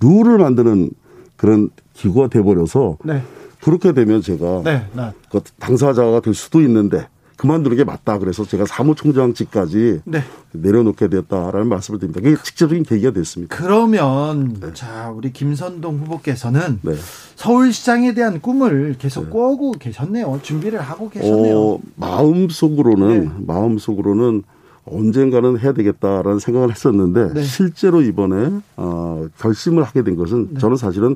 [0.00, 0.90] 룰을 만드는
[1.36, 3.22] 그런 기구가 돼버려서 네.
[3.60, 5.10] 그렇게 되면 제가 네, 네.
[5.30, 8.18] 그 당사자가 될 수도 있는데 그만두는 게 맞다.
[8.18, 10.22] 그래서 제가 사무총장직까지 네.
[10.52, 12.20] 내려놓게 되었다라는 말씀을 드립니다.
[12.20, 13.56] 그게 직접적인 계기가 됐습니다.
[13.56, 14.72] 그러면 네.
[14.74, 16.94] 자 우리 김선동 후보께서는 네.
[17.36, 19.30] 서울시장에 대한 꿈을 계속 네.
[19.30, 20.40] 꾸고 계셨네요.
[20.42, 21.56] 준비를 하고 계셨네요.
[21.56, 23.30] 어, 마음 속으로는 네.
[23.46, 24.42] 마음 속으로는
[24.84, 27.42] 언젠가는 해야 되겠다라는 생각을 했었는데 네.
[27.44, 30.60] 실제로 이번에 어, 결심을 하게 된 것은 네.
[30.60, 31.14] 저는 사실은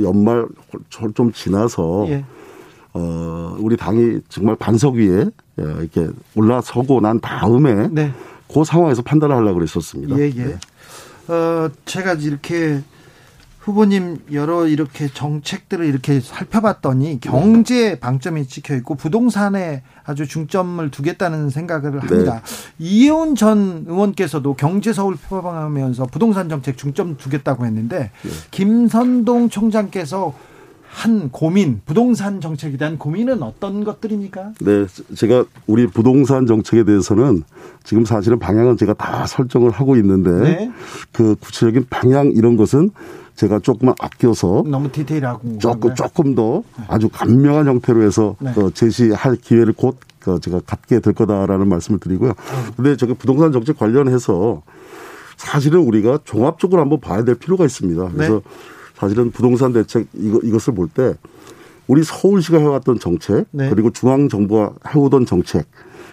[0.00, 0.44] 연말
[1.14, 2.24] 좀 지나서 예.
[2.94, 5.26] 어, 우리 당이 정말 반석 위에
[5.60, 8.12] 예, 이렇게 올라서고 난 다음에 네.
[8.52, 10.18] 그 상황에서 판단을 하려고 그랬었습니다.
[10.18, 10.44] 예, 예.
[10.44, 10.58] 네.
[11.28, 12.82] 어, 제가 이렇게
[13.60, 21.92] 후보님 여러 이렇게 정책들을 이렇게 살펴봤더니 경제 방점이 찍혀 있고 부동산에 아주 중점을 두겠다는 생각을
[21.92, 21.98] 네.
[21.98, 22.42] 합니다.
[22.44, 22.74] 네.
[22.80, 28.30] 이혜원 전 의원께서도 경제 서울 표방하면서 부동산 정책 중점 두겠다고 했는데 네.
[28.50, 30.34] 김선동 총장께서
[30.92, 34.52] 한 고민, 부동산 정책에 대한 고민은 어떤 것들입니까?
[34.60, 37.44] 네, 제가 우리 부동산 정책에 대해서는
[37.82, 40.70] 지금 사실은 방향은 제가 다 설정을 하고 있는데 네.
[41.10, 42.90] 그 구체적인 방향 이런 것은
[43.36, 46.84] 제가 조금만 아껴서 너무 디테일하고 조금 조금 더 네.
[46.88, 48.52] 아주 간명한 형태로 해서 네.
[48.54, 52.30] 그 제시할 기회를 곧그 제가 갖게 될 거다라는 말씀을 드리고요.
[52.32, 52.72] 음.
[52.76, 54.62] 근데 저기 부동산 정책 관련해서
[55.38, 58.10] 사실은 우리가 종합적으로 한번 봐야 될 필요가 있습니다.
[58.10, 58.40] 그래서 네.
[59.02, 61.14] 사실은 부동산 대책 이거 이것을 볼 때
[61.88, 63.68] 우리 서울시가 해왔던 정책 네.
[63.68, 65.66] 그리고 중앙 정부가 해오던 정책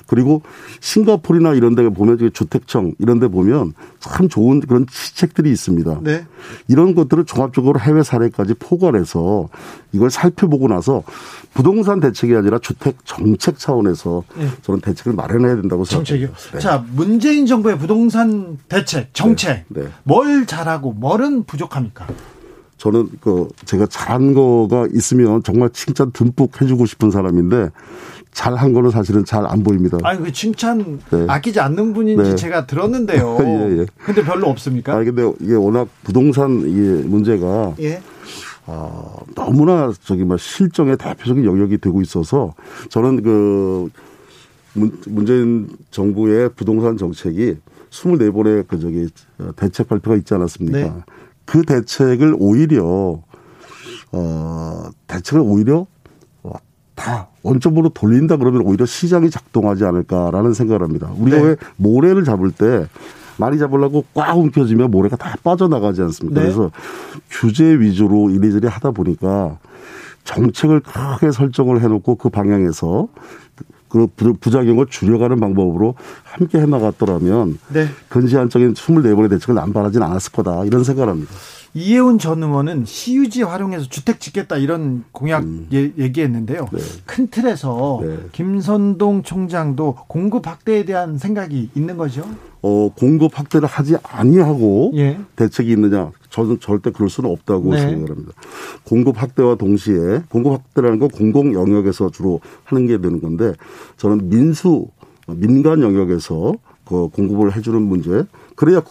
[0.07, 0.41] 그리고
[0.79, 5.99] 싱가포르나 이런 데 보면 주택청 이런 데 보면 참 좋은 그런 시책들이 있습니다.
[6.01, 6.25] 네.
[6.67, 9.49] 이런 것들을 종합적으로 해외 사례까지 포괄해서
[9.91, 11.03] 이걸 살펴보고 나서
[11.53, 14.47] 부동산 대책이 아니라 주택 정책 차원에서 네.
[14.63, 16.09] 저는 대책을 마련해야 된다고 생각합니다.
[16.09, 16.29] 정책이요?
[16.53, 16.59] 네.
[16.59, 19.83] 자, 문재인 정부의 부동산 대책, 정책 네.
[19.83, 19.89] 네.
[20.03, 22.07] 뭘 잘하고 뭘은 부족합니까?
[22.79, 27.69] 저는 그 제가 잘한 거가 있으면 정말 칭찬 듬뿍 해주고 싶은 사람인데
[28.31, 29.97] 잘한 거는 사실은 잘 안 보입니다.
[30.03, 31.25] 아니 그 칭찬 네.
[31.27, 32.35] 아끼지 않는 분인지 네.
[32.35, 33.37] 제가 들었는데요.
[33.43, 33.85] 예, 예.
[34.05, 34.95] 근데 별로 없습니까?
[34.95, 38.01] 아니 근데 이게 워낙 부동산 이게 문제가 예.
[38.65, 42.53] 아, 너무나 저기 막 실정의 대표적인 영역이 되고 있어서
[42.89, 43.89] 저는 그
[45.07, 47.57] 문재인 정부의 부동산 정책이
[47.89, 49.09] 24번의 그 저기
[49.55, 50.77] 대책 발표가 있지 않았습니까?
[50.77, 50.93] 네.
[51.49, 53.21] 그 대책을 오히려
[54.11, 55.87] 어 대책을 오히려
[56.93, 61.09] 다 원점으로 돌린다 그러면 오히려 시장이 작동하지 않을까라는 생각을 합니다.
[61.17, 61.43] 우리가 네.
[61.43, 62.87] 왜 모래를 잡을 때
[63.37, 66.41] 많이 잡으려고 꽉 움켜쥐면 모래가 다 빠져나가지 않습니까?
[66.41, 66.45] 네.
[66.45, 66.71] 그래서
[67.31, 69.57] 규제 위주로 이리저리 하다 보니까
[70.25, 73.07] 정책을 크게 설정을 해놓고 그 방향에서
[73.89, 74.07] 그
[74.39, 77.87] 부작용을 줄여가는 방법으로 함께 해나갔더라면 네.
[78.07, 81.31] 근시안적인 24번의 대책을 남발하진 않았을 거다 이런 생각을 합니다.
[81.73, 85.67] 이혜훈 전 의원은 시유지 활용해서 주택 짓겠다 이런 공약 음.
[85.73, 86.67] 예, 얘기했는데요.
[86.71, 86.79] 네.
[87.05, 88.17] 큰 틀에서 네.
[88.31, 92.25] 김선동 총장도 공급 확대에 대한 생각이 있는 거죠?
[92.61, 95.19] 어, 공급 확대를 하지 아니하고 예.
[95.35, 96.11] 대책이 있느냐?
[96.29, 97.81] 저는 절대 그럴 수는 없다고 네.
[97.81, 98.33] 생각합니다.
[98.83, 103.53] 공급 확대와 동시에 공급 확대라는 건 공공 영역에서 주로 하는 게 되는 건데
[103.97, 104.87] 저는 민수
[105.27, 106.53] 민간 영역에서
[106.85, 108.81] 그 공급을 해주는 문제 그래야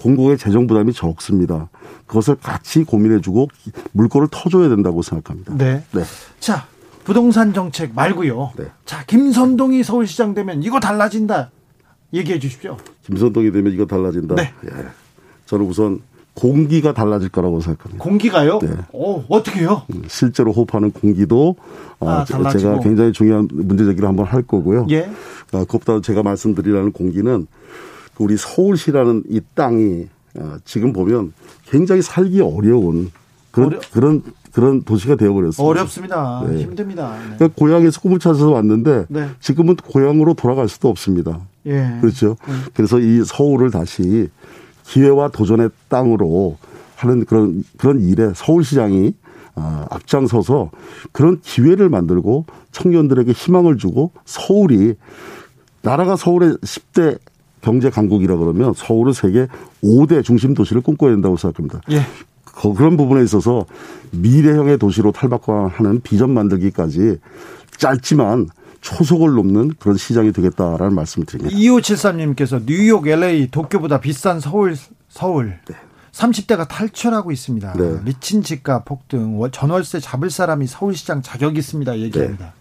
[0.00, 1.68] 공공의 재정 부담이 적습니다.
[2.06, 3.48] 그것을 같이 고민해주고
[3.92, 5.54] 물꼬를 터줘야 된다고 생각합니다.
[5.56, 5.84] 네.
[5.92, 6.02] 네.
[6.40, 6.66] 자
[7.04, 8.52] 부동산 정책 말고요.
[8.56, 8.64] 네.
[8.84, 11.50] 자 김선동이 서울시장 되면 이거 달라진다.
[12.12, 12.76] 얘기해 주십시오.
[13.06, 14.34] 김선동이 되면 이거 달라진다.
[14.34, 14.52] 네.
[14.64, 14.70] 예.
[15.46, 16.00] 저는 우선
[16.34, 18.02] 공기가 달라질 거라고 생각합니다.
[18.02, 18.60] 공기가요?
[18.60, 18.68] 네.
[18.92, 19.82] 어, 어떻게요?
[19.92, 21.56] 음, 실제로 호흡하는 공기도
[21.98, 24.86] 어, 아, 제가 굉장히 중요한 문제 제기를 한번 할 거고요.
[24.90, 25.10] 예.
[25.52, 27.46] 어, 그것보다 제가 말씀드리라는 공기는
[28.20, 30.06] 우리 서울시라는 이 땅이
[30.36, 31.32] 어, 지금 보면
[31.66, 33.10] 굉장히 살기 어려운
[33.50, 33.80] 그런 어려...
[33.92, 35.68] 그런 그런 도시가 되어버렸습니다.
[35.68, 36.44] 어렵습니다.
[36.46, 36.62] 네.
[36.62, 37.16] 힘듭니다.
[37.16, 37.36] 네.
[37.36, 39.28] 그러니까 고향에서 꿈을 찾아서 왔는데 네.
[39.40, 41.40] 지금은 고향으로 돌아갈 수도 없습니다.
[41.66, 41.98] 예.
[42.00, 42.36] 그렇죠.
[42.46, 42.54] 네.
[42.74, 44.28] 그래서 이 서울을 다시
[44.84, 46.58] 기회와 도전의 땅으로
[46.96, 49.14] 하는 그런 그런 일에 서울시장이
[49.54, 50.70] 어, 앞장서서
[51.12, 54.96] 그런 기회를 만들고 청년들에게 희망을 주고 서울이
[55.82, 57.18] 나라가 서울의 10대
[57.60, 59.46] 경제 강국이라 그러면 서울은 세계
[59.82, 61.80] 5대 중심 도시를 꿈꿔야 된다고 생각합니다.
[61.90, 62.06] 예.
[62.44, 63.66] 그런 부분에 있어서
[64.10, 67.18] 미래형의 도시로 탈바꿈하는 비전 만들기까지
[67.76, 68.48] 짧지만
[68.80, 71.56] 초속을 넘는 그런 시장이 되겠다라는 말씀을 드립니다.
[71.56, 74.76] 2573님께서 뉴욕, LA, 도쿄보다 비싼 서울,
[75.08, 75.58] 서울.
[75.68, 75.74] 네.
[76.12, 77.72] 30대가 탈출하고 있습니다.
[77.74, 78.00] 네.
[78.04, 81.98] 미친 집값 폭등, 전월세 잡을 사람이 서울시장 자격 있습니다.
[81.98, 82.44] 얘기합니다.
[82.46, 82.52] 네.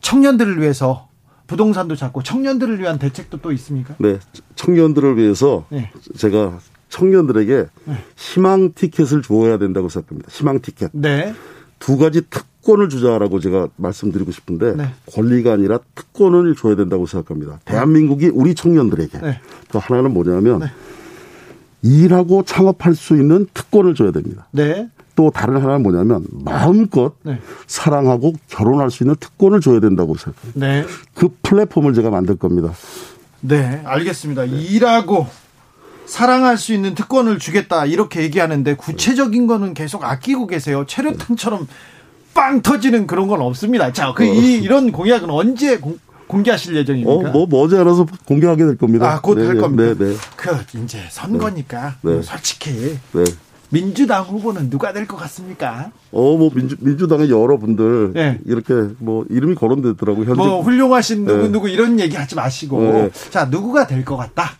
[0.00, 1.07] 청년들을 위해서
[1.48, 3.96] 부동산도 잡고 청년들을 위한 대책도 또 있습니까?
[3.98, 4.18] 네,
[4.54, 5.90] 청년들을 위해서 네.
[6.14, 8.04] 제가 청년들에게 네.
[8.16, 10.28] 희망 티켓을 주어야 된다고 생각합니다.
[10.30, 10.90] 희망 티켓.
[10.92, 11.34] 네.
[11.78, 14.92] 두 가지 특권을 주자라고 제가 말씀드리고 싶은데 네.
[15.12, 17.60] 권리가 아니라 특권을 줘야 된다고 생각합니다.
[17.64, 19.40] 대한민국이 우리 청년들에게 네.
[19.72, 20.66] 또 하나는 뭐냐면 네.
[21.80, 24.48] 일하고 창업할 수 있는 특권을 줘야 됩니다.
[24.50, 24.90] 네.
[25.18, 27.40] 또 다른 하나는 뭐냐면 마음껏 네.
[27.66, 30.60] 사랑하고 결혼할 수 있는 특권을 줘야 된다고 생각합니다.
[30.64, 30.84] 네.
[31.12, 32.72] 그 플랫폼을 제가 만들 겁니다.
[33.40, 34.44] 네, 알겠습니다.
[34.44, 34.52] 네.
[34.52, 35.26] 일하고
[36.06, 40.84] 사랑할 수 있는 특권을 주겠다 이렇게 얘기하는데 구체적인 거는 계속 아끼고 계세요.
[40.86, 41.66] 체류탄처럼
[42.32, 43.92] 빵 터지는 그런 건 없습니다.
[43.92, 44.26] 자, 그 어.
[44.32, 45.98] 이, 이런 공약은 언제 공,
[46.28, 47.30] 공개하실 예정입니까?
[47.30, 49.14] 어, 뭐 머지않아서 공개하게 될 겁니다.
[49.14, 49.82] 아, 곧할 네, 겁니다.
[49.82, 50.16] 네, 네.
[50.36, 52.12] 그 이제 선거니까 네.
[52.12, 53.24] 뭐 솔직히 네.
[53.70, 55.90] 민주당 후보는 누가 될 것 같습니까?
[56.12, 58.38] 어, 뭐 민주 민주당의 여러분들 네.
[58.46, 60.24] 이렇게 뭐 이름이 거론되더라고요.
[60.26, 61.48] 현재 뭐 훌륭하신 누구 네.
[61.50, 63.10] 누구 이런 얘기 하지 마시고 네.
[63.30, 64.52] 자 누구가 될 것 같다.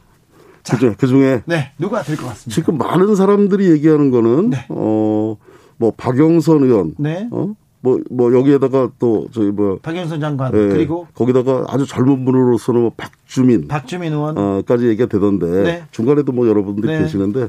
[0.62, 0.94] 자, 그죠.
[0.98, 2.54] 그 중에 네 누가 될 것 같습니다.
[2.54, 4.66] 지금 많은 사람들이 얘기하는 거는 네.
[4.68, 7.28] 어뭐 박영선 의원, 네.
[7.30, 7.54] 어.
[7.80, 9.78] 뭐, 뭐, 여기에다가 또, 저희 뭐.
[9.80, 10.52] 박영선 장관.
[10.52, 11.06] 예, 그리고.
[11.14, 13.68] 거기다가 아주 젊은 분으로서는 뭐 박주민.
[13.68, 14.36] 박주민 의원.
[14.36, 15.46] 어, 까지 얘기가 되던데.
[15.62, 15.84] 네.
[15.92, 17.02] 중간에도 뭐 여러분들이 네.
[17.04, 17.46] 계시는데.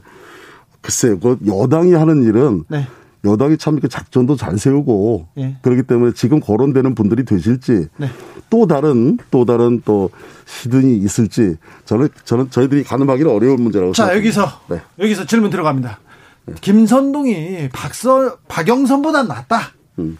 [0.82, 2.88] 글쎄요, 그 여당이 하는 일은 네.
[3.26, 5.58] 여당이 참 이렇게 작전도 잘 세우고 예.
[5.62, 8.08] 그렇기 때문에 지금 거론되는 분들이 되실지 네.
[8.50, 10.10] 또 다른 또 다른 또
[10.46, 14.18] 시든이 있을지 저는 저는 저희들이 가늠하기는 어려운 문제라고 자 생각합니다.
[14.18, 14.82] 여기서 네.
[15.04, 16.00] 여기서 질문 들어갑니다.
[16.46, 16.54] 네.
[16.62, 19.74] 김선동이 박서 박영선보다 낫다.
[20.00, 20.18] 음.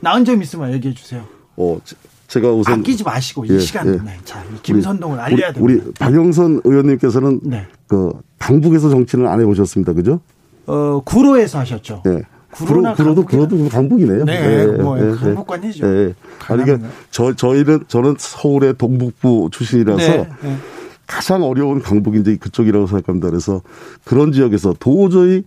[0.00, 1.24] 나은 점 있으면 얘기해 주세요.
[1.56, 1.78] 어
[2.28, 3.98] 제가 우선 아끼지 마시고 이 예, 시간 예.
[4.24, 5.84] 자 김선동을 우리, 알려야 됩니다.
[5.86, 7.66] 우리 박영선 의원님께서는 네.
[7.86, 10.20] 그 당북에서 정치는 안 해보셨습니다, 그죠?
[10.66, 12.02] 어 구로에서 하셨죠.
[12.04, 12.22] 네.
[12.50, 14.24] 구로, 구로 도 구로도 강북이네요.
[14.24, 15.86] 네, 네 뭐 네, 강북관이죠.
[15.86, 16.14] 네.
[16.48, 20.56] 아니 그러니까 저 저희는 저는 서울의 동북부 출신이라서 네, 네.
[21.06, 23.30] 가장 어려운 강북이 이제 그쪽이라고 생각합니다.
[23.30, 23.62] 그래서
[24.04, 25.44] 그런 지역에서 도저히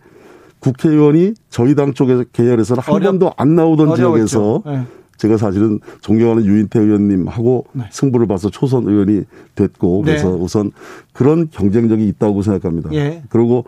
[0.59, 3.95] 국회의원이 저희 당 쪽에서 계열에서는 한 어려, 번도 안 나오던 어려웠죠.
[3.97, 4.85] 지역에서 네.
[5.21, 7.83] 제가 사실은 존경하는 유인태 의원님하고 네.
[7.91, 10.13] 승부를 봐서 초선 의원이 됐고 네.
[10.13, 10.35] 그래서 네.
[10.35, 10.71] 우선
[11.13, 12.91] 그런 경쟁력이 있다고 생각합니다.
[12.93, 13.21] 예.
[13.29, 13.65] 그리고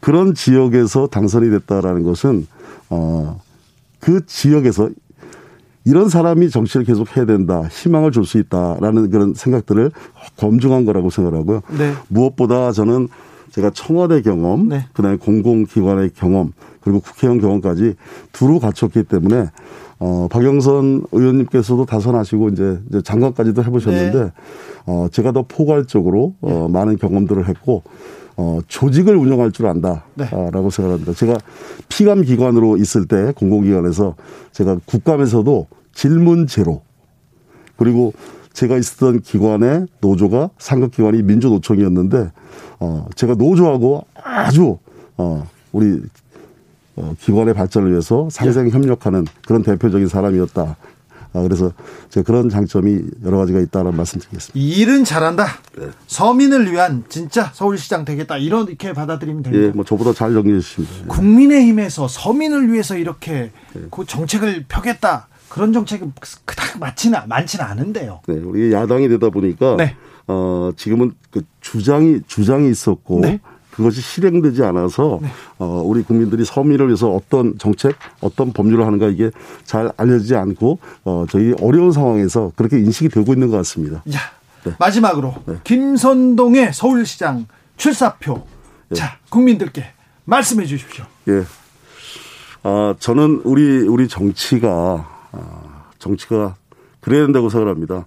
[0.00, 2.46] 그런 지역에서 당선이 됐다라는 것은
[2.90, 4.90] 어그 지역에서
[5.86, 9.92] 이런 사람이 정치를 계속 해야 된다, 희망을 줄 수 있다라는 그런 생각들을
[10.36, 11.62] 검증한 거라고 생각하고요.
[11.78, 11.94] 네.
[12.08, 13.08] 무엇보다 저는
[13.52, 14.86] 제가 청와대 경험, 네.
[14.92, 17.94] 그다음에 공공기관의 경험, 그리고 국회의원 경험까지
[18.32, 19.46] 두루 갖췄기 때문에
[20.04, 24.32] 어, 박영선 의원님께서도 다선하시고 이제, 이제 장관까지도 해보셨는데, 네.
[24.84, 26.72] 어, 제가 더 포괄적으로, 어, 네.
[26.72, 27.84] 많은 경험들을 했고,
[28.36, 30.02] 어, 조직을 운영할 줄 안다.
[30.14, 30.28] 네.
[30.50, 31.12] 라고 생각합니다.
[31.12, 31.38] 제가
[31.88, 34.16] 피감 기관으로 있을 때 공공기관에서
[34.50, 36.82] 제가 국감에서도 질문 제로,
[37.76, 38.12] 그리고
[38.54, 42.32] 제가 있었던 기관의 노조가 상급기관이 민주노총이었는데,
[42.80, 44.78] 어, 제가 노조하고 아주,
[45.16, 46.00] 어, 우리 어,
[47.20, 50.76] 기관의 발전을 위해서 상생 협력하는 그런 대표적인 사람이었다.
[51.34, 51.72] 아, 그래서
[52.10, 54.52] 제가 그런 장점이 여러 가지가 있다는 말씀 드리겠습니다.
[54.54, 55.46] 일은 잘한다.
[55.78, 55.88] 네.
[56.06, 58.36] 서민을 위한 진짜 서울시장 되겠다.
[58.36, 59.66] 이렇게 받아들이면 됩니다.
[59.66, 60.94] 예, 뭐 저보다 잘 정리해 주십니다.
[61.08, 63.82] 국민의힘에서 서민을 위해서 이렇게 네.
[63.90, 65.28] 그 정책을 펴겠다.
[65.48, 66.12] 그런 정책은
[66.44, 68.20] 그닥 많지는 많지는 않은데요.
[68.26, 69.96] 네, 우리 야당이 되다 보니까 네.
[70.26, 73.40] 어 지금은 그 주장이 주장이 있었고 네.
[73.72, 75.28] 그것이 실행되지 않아서 네.
[75.58, 79.30] 어, 우리 국민들이 서민을 위해서 어떤 정책, 어떤 법률을 하는가 이게
[79.64, 84.02] 잘 알려지지 않고 어, 저희 어려운 상황에서 그렇게 인식이 되고 있는 것 같습니다.
[84.12, 84.18] 야,
[84.64, 84.72] 네.
[84.78, 85.56] 마지막으로 네.
[85.64, 87.46] 김선동의 서울시장
[87.76, 88.46] 출사표.
[88.88, 88.96] 네.
[88.96, 89.86] 자, 국민들께
[90.24, 91.04] 말씀해 주십시오.
[91.28, 91.44] 예.
[92.62, 96.54] 아, 저는 우리 우리 정치가 아, 정치가
[97.00, 98.06] 그래야 된다고 생각합니다.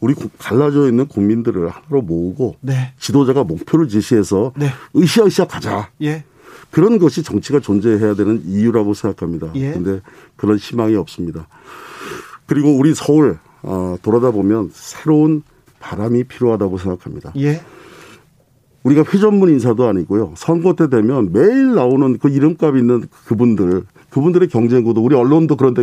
[0.00, 2.92] 우리 갈라져 있는 국민들을 하나로 모으고 네.
[2.98, 4.68] 지도자가 목표를 제시해서 네.
[4.96, 5.90] 으쌰으쌰 가자.
[6.02, 6.24] 예.
[6.70, 9.50] 그런 것이 정치가 존재해야 되는 이유라고 생각합니다.
[9.54, 9.72] 예.
[9.72, 10.00] 근데
[10.36, 11.48] 그런 희망이 없습니다.
[12.46, 15.42] 그리고 우리 서울 어, 돌아다 보면 새로운
[15.80, 17.32] 바람이 필요하다고 생각합니다.
[17.36, 17.62] 예.
[18.86, 20.34] 우리가 회전문 인사도 아니고요.
[20.36, 25.82] 선거 때 되면 매일 나오는 그 이름값 있는 그분들, 그분들의 경쟁 구도 우리 언론도 그런데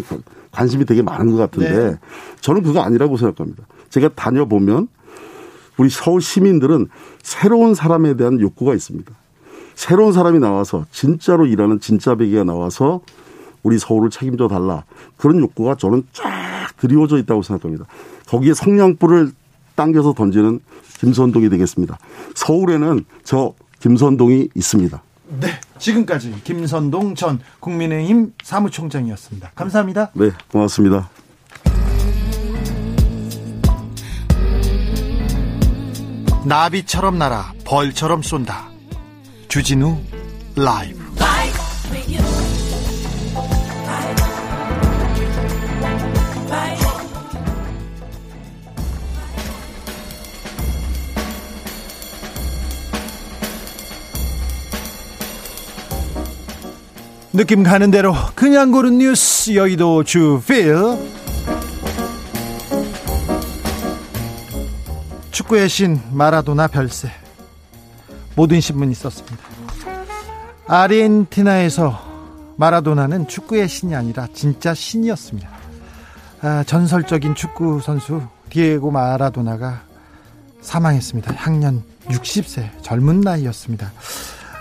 [0.51, 1.99] 관심이 되게 많은 것 같은데 네.
[2.39, 3.65] 저는 그거 아니라고 생각합니다.
[3.89, 4.87] 제가 다녀보면
[5.77, 6.87] 우리 서울 시민들은
[7.21, 9.11] 새로운 사람에 대한 욕구가 있습니다.
[9.75, 13.01] 새로운 사람이 나와서 진짜로 일하는 진짜 배기가 나와서
[13.63, 14.85] 우리 서울을 책임져 달라.
[15.17, 17.85] 그런 욕구가 저는 쫙 드리워져 있다고 생각합니다.
[18.27, 19.31] 거기에 성냥불을
[19.75, 20.61] 당겨서 던지는
[21.03, 21.99] 김선동이 되겠습니다.
[22.33, 25.03] 서울에는 저 김선동이 있습니다.
[25.41, 25.47] 네.
[25.77, 29.51] 지금까지 김선동 전 국민의힘 사무총장이었습니다.
[29.53, 30.11] 감사합니다.
[30.13, 30.31] 네.
[30.49, 31.09] 고맙습니다.
[36.45, 38.69] 나비처럼 날아 벌처럼 쏜다.
[39.49, 39.97] 주진우
[40.55, 41.02] 라이브.
[57.35, 60.75] 느낌 가는 대로 그냥 고른 뉴스 여의도 주필
[65.31, 67.09] 축구의 신 마라도나 별세
[68.35, 69.39] 모든 신문이 썼습니다.
[70.67, 75.49] 아르헨티나에서 마라도나는 축구의 신이 아니라 진짜 신이었습니다.
[76.41, 79.81] 아, 전설적인 축구 선수 디에고 마라도나가
[80.61, 81.33] 사망했습니다.
[81.33, 83.91] 향년 60세 젊은 나이였습니다.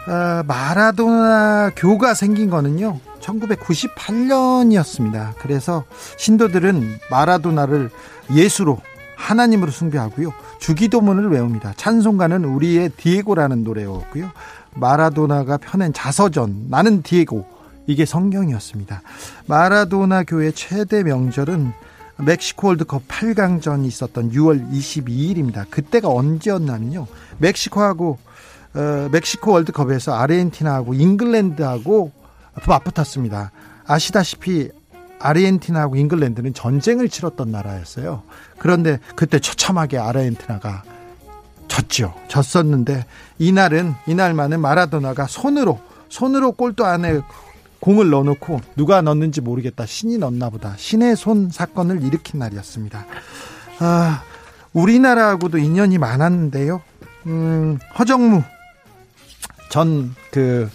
[0.07, 5.34] 아, 마라도나 교가 생긴 거는요 1998년이었습니다.
[5.38, 5.84] 그래서
[6.16, 7.90] 신도들은 마라도나를
[8.34, 8.80] 예수로
[9.16, 10.32] 하나님으로 숭배하고요.
[10.59, 11.74] 주기도문을 외웁니다.
[11.76, 14.32] 찬송가는 우리의 디에고라는 노래였고요.
[14.74, 17.46] 마라도나가 펴낸 자서전 나는 디에고
[17.86, 19.03] 이게 성경이었습니다.
[19.46, 21.72] 마라도나 교회 최대 명절은
[22.16, 25.70] 멕시코 월드컵 8강전이 있었던 6월 22일입니다.
[25.70, 27.07] 그때가 언제였냐면요.
[27.38, 28.18] 멕시코하고
[28.75, 32.12] 어, 멕시코 월드컵에서 아르헨티나하고 잉글랜드하고
[32.66, 33.51] 맞붙었습니다.
[33.87, 34.70] 아시다시피
[35.18, 38.23] 아르헨티나하고 잉글랜드는 전쟁을 치렀던 나라였어요.
[38.59, 40.83] 그런데 그때 처참하게 아르헨티나가
[41.68, 42.14] 졌죠.
[42.29, 43.07] 졌었는데
[43.39, 47.20] 이날은 이날만은 마라도나가 손으로 손으로 골도 안에
[47.81, 49.87] 공을 넣어놓고 누가 넣는지 모르겠다.
[49.87, 50.75] 신이 넣나 보다.
[50.77, 53.07] 신의 손 사건을 일으킨 날이었습니다.
[53.81, 54.23] 아,
[54.73, 56.81] 우리나라하고도 인연이 많았는데요.
[57.27, 58.43] 음, 허정무
[59.73, 60.68] 전그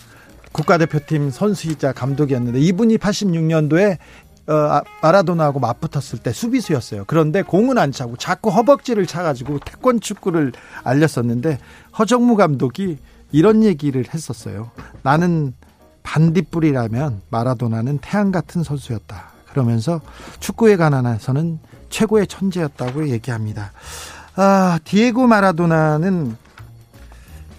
[0.52, 3.98] 국가대표팀 선수이자 감독이었는데 이분이 86년도에
[4.50, 7.04] 어, 아, 마라도나하고 맞붙었을 때 수비수였어요.
[7.06, 10.52] 그런데 공은 안 차고 자꾸 허벅지를 차가지고 태권 축구를
[10.84, 11.60] 알렸었는데
[12.00, 12.98] 허정무 감독이
[13.32, 14.72] 이런 얘기를 했었어요.
[15.04, 15.54] 나는
[16.02, 19.32] 반딧불이라면 마라도나는 태양 같은 선수였다.
[19.52, 20.02] 그러면서
[20.40, 23.74] 축구에 관한해서는 최고의 천재였다고 얘기합니다.
[24.36, 26.36] 아, 디에고 마라도나는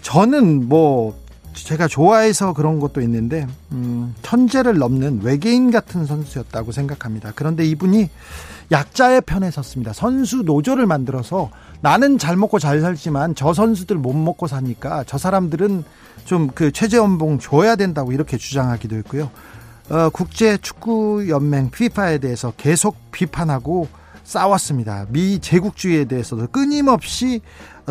[0.01, 1.15] 저는 뭐
[1.53, 7.31] 제가 좋아해서 그런 것도 있는데 음, 천재를 넘는 외계인 같은 선수였다고 생각합니다.
[7.35, 8.09] 그런데 이분이
[8.71, 9.93] 약자의 편에 섰습니다.
[9.93, 11.49] 선수 노조를 만들어서
[11.81, 15.83] 나는 잘 먹고 잘 살지만 저 선수들 못 먹고 사니까 저 사람들은
[16.25, 19.31] 좀 그 최저 연봉 줘야 된다고 이렇게 주장하기도 했고요.
[19.89, 23.87] 어, 국제 축구 연맹 피파에 대해서 계속 비판하고
[24.29, 25.07] 싸웠습니다.
[25.09, 27.41] 미 제국주의에 대해서도 끊임없이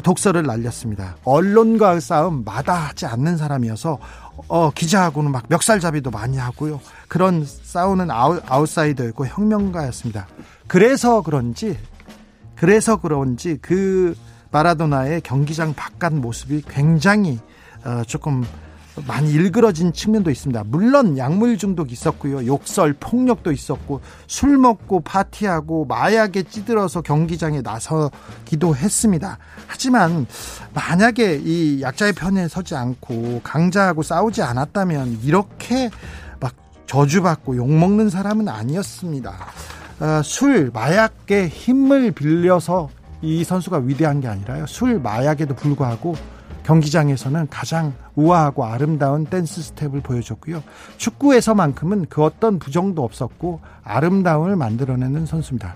[0.04, 1.16] 독설을 날렸습니다.
[1.24, 3.98] 언론과 싸움 마다하지 않는 사람이어서
[4.46, 6.80] 어, 기자하고는 막 멱살잡이도 많이 하고요.
[7.08, 10.28] 그런 싸우는 아웃, 아웃사이더였고 혁명가였습니다.
[10.68, 11.76] 그래서 그런지
[12.54, 14.16] 그래서 그런지 그
[14.52, 17.40] 마라도나의 경기장 바깥 모습이 굉장히
[17.84, 18.44] 어, 조금
[19.06, 20.64] 많이 일그러진 측면도 있습니다.
[20.66, 22.46] 물론 약물 중독 있었고요.
[22.46, 29.38] 욕설, 폭력도 있었고 술 먹고 파티하고 마약에 찌들어서 경기장에 나서기도 했습니다.
[29.66, 30.26] 하지만
[30.74, 35.90] 만약에 이 약자의 편에 서지 않고 강자하고 싸우지 않았다면 이렇게
[36.40, 36.54] 막
[36.86, 39.34] 저주받고 욕먹는 사람은 아니었습니다.
[40.00, 42.88] 어, 술, 마약의 힘을 빌려서
[43.20, 44.66] 이 선수가 위대한 게 아니라요.
[44.66, 46.14] 술, 마약에도 불구하고
[46.68, 50.62] 경기장에서는 가장 우아하고 아름다운 댄스 스텝을 보여줬고요.
[50.98, 55.74] 축구에서만큼은 그 어떤 부정도 없었고 아름다움을 만들어내는 선수입니다.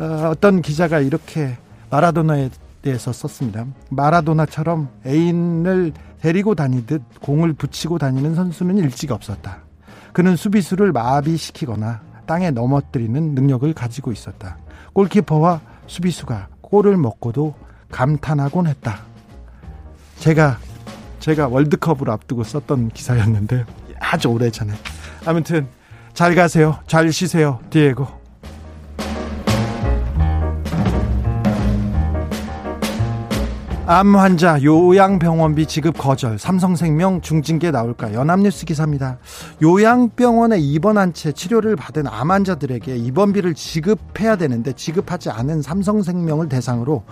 [0.00, 1.56] 어, 떤 기자가 이렇게
[1.90, 2.50] 마라도나에
[2.82, 3.66] 대해서 썼습니다.
[3.90, 9.58] 마라도나처럼 애인을 데리고 다니듯 공을 붙이고 다니는 선수는 일찍 없었다.
[10.12, 14.58] 그는 수비수를 마비시키거나 땅에 넘어뜨리는 능력을 가지고 있었다.
[14.92, 17.54] 골키퍼와 수비수가 골을 먹고도
[17.92, 19.11] 감탄하곤 했다.
[20.22, 20.56] 제가
[21.18, 23.64] 제가 월드컵을 앞두고 썼던 기사였는데
[23.98, 24.72] 아주 오래전에.
[25.26, 25.66] 아무튼
[26.14, 26.78] 잘 가세요.
[26.86, 28.06] 잘 쉬세요 디에고.
[33.84, 36.38] 암 환자 요양병원비 지급 거절.
[36.38, 38.14] 삼성생명 중징계 나올까?
[38.14, 39.18] 연합뉴스 기사입니다.
[39.60, 47.02] 요양병원에 입원한 채 치료를 받은 암 환자들에게 입원비를 지급해야 되는데 지급하지 않은 삼성생명을 대상으로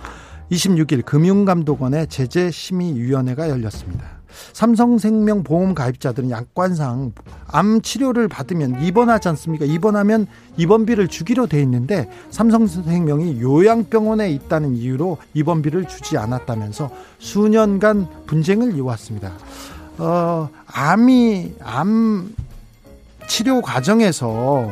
[0.51, 4.21] 26일 금융감독원의 제재심의위원회가 열렸습니다.
[4.53, 7.13] 삼성생명 보험 가입자들은 약관상
[7.49, 9.65] 암 치료를 받으면 입원하지 않습니까?
[9.65, 10.27] 입원하면
[10.57, 19.33] 입원비를 주기로 돼 있는데 삼성생명이 요양병원에 있다는 이유로 입원비를 주지 않았다면서 수년간 분쟁을 이어왔습니다.
[19.99, 22.35] 어, 암이 암
[23.29, 24.71] 치료 과정에서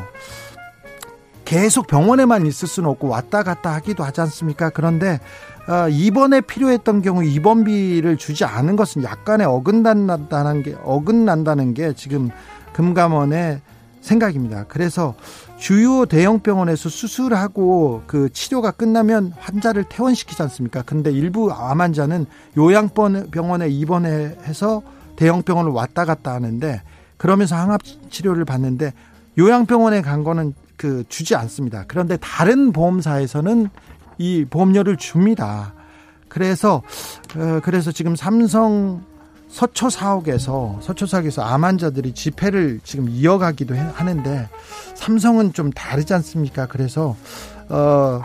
[1.45, 4.71] 계속 병원에만 있을 수는 없고 왔다 갔다 하기도 하지 않습니까?
[4.71, 5.58] 그런데 아,
[5.91, 12.31] 입원에 필요했던 경우 입원비를 주지 않은 것은 약간의 어긋난다는 게 어긋난다는 게 지금
[12.73, 13.61] 금감원의
[14.01, 14.65] 생각입니다.
[14.69, 15.15] 그래서
[15.59, 20.83] 주요 대형 병원에서 수술하고 그 치료가 끝나면 환자를 퇴원시키지 않습니까?
[20.83, 24.83] 근데 일부 암 환자는 요양병원에 입원해서
[25.17, 26.81] 대형 병원을 왔다 갔다 하는데
[27.17, 28.93] 그러면서 항암 치료를 받는데
[29.37, 31.85] 요양병원에 간 거는 그 주지 않습니다.
[31.89, 33.69] 그런데 다른 보험사에서는
[34.19, 35.75] 이 보험료를 줍니다.
[36.29, 36.83] 그래서
[37.37, 39.03] 어, 그래서 지금 삼성
[39.49, 44.49] 서초 사옥에서 서초 사옥에서 암 환자들이 집회를 지금 이어가기도 하는데
[44.95, 46.67] 삼성은 좀 다르지 않습니까?
[46.67, 47.17] 그래서
[47.71, 48.23] 어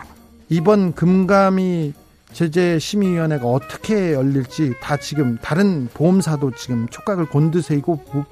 [0.50, 1.94] 이번 금감이
[2.32, 8.26] 제재 심의위원회가 어떻게 열릴지 다 지금 다른 보험사도 지금 촉각을 곤두세우고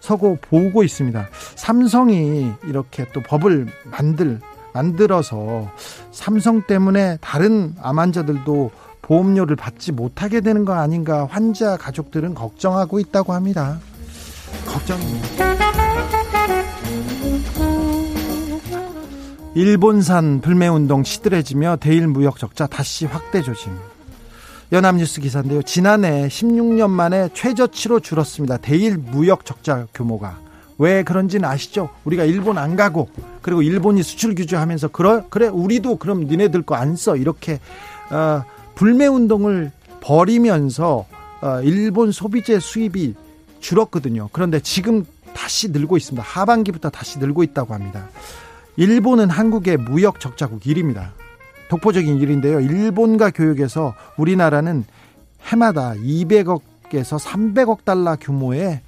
[0.00, 1.28] 서고 보고 있습니다.
[1.54, 4.40] 삼성이 이렇게 또 법을 만들
[4.76, 5.70] 만들어서
[6.12, 8.70] 삼성 때문에 다른 암 환자들도
[9.00, 13.78] 보험료를 받지 못하게 되는 거 아닌가 환자 가족들은 걱정하고 있다고 합니다.
[14.66, 15.46] 걱정입니다.
[19.54, 23.72] 일본산 불매운동 시들해지며 대일 무역 적자 다시 확대 조짐.
[24.72, 25.62] 연합뉴스 기사인데요.
[25.62, 28.58] 지난해 16년 만에 최저치로 줄었습니다.
[28.58, 30.45] 대일 무역 적자 규모가.
[30.78, 31.88] 왜 그런지는 아시죠?
[32.04, 33.08] 우리가 일본 안 가고
[33.42, 37.60] 그리고 일본이 수출 규제하면서 그래 그래 우리도 그럼 니네들 거 안 써 이렇게
[38.10, 41.06] 어, 불매 운동을 벌이면서
[41.42, 43.14] 어, 일본 소비재 수입이
[43.60, 44.28] 줄었거든요.
[44.32, 45.04] 그런데 지금
[45.34, 46.22] 다시 늘고 있습니다.
[46.26, 48.08] 하반기부터 다시 늘고 있다고 합니다.
[48.76, 51.10] 일본은 한국의 무역 적자국 1위입니다.
[51.68, 52.60] 독보적인 일인데요.
[52.60, 54.84] 일본과 교역에서 우리나라는
[55.46, 58.82] 해마다 200억에서 300억 달러 규모의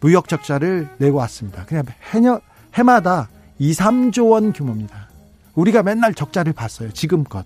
[0.00, 1.64] 무역 적자를 내고 왔습니다.
[1.66, 2.40] 그냥 해녀,
[2.74, 3.28] 해마다
[3.58, 5.08] 2, 3조 원 규모입니다.
[5.54, 6.90] 우리가 맨날 적자를 봤어요.
[6.92, 7.44] 지금껏.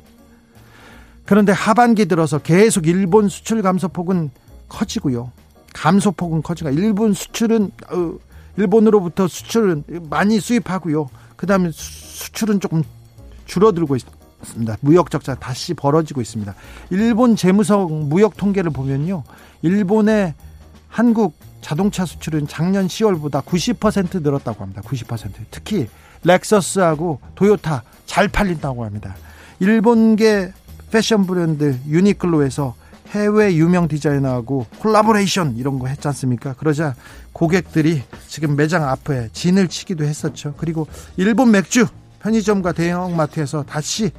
[1.26, 4.30] 그런데 하반기 들어서 계속 일본 수출 감소폭은
[4.68, 5.32] 커지고요.
[5.72, 8.14] 감소폭은 커지고 일본 수출은 어,
[8.56, 11.08] 일본으로부터 수출은 많이 수입하고요.
[11.36, 12.82] 그다음에 수출은 조금
[13.46, 14.76] 줄어들고 있습니다.
[14.80, 16.54] 무역 적자 다시 벌어지고 있습니다.
[16.90, 19.24] 일본 재무성 무역 통계를 보면요.
[19.62, 20.34] 일본의
[20.88, 21.34] 한국
[21.64, 24.82] 자동차 수출은 작년 10월보다 90% 늘었다고 합니다.
[24.82, 25.30] 90%.
[25.50, 25.88] 특히
[26.22, 29.16] 렉서스하고 도요타 잘 팔린다고 합니다.
[29.60, 30.52] 일본계
[30.90, 32.74] 패션 브랜드 유니클로에서
[33.12, 36.52] 해외 유명 디자이너하고 콜라보레이션 이런 거 했지 않습니까?
[36.52, 36.94] 그러자
[37.32, 40.52] 고객들이 지금 매장 앞에 진을 치기도 했었죠.
[40.58, 40.86] 그리고
[41.16, 41.86] 일본 맥주
[42.20, 44.10] 편의점과 대형마트에서 다시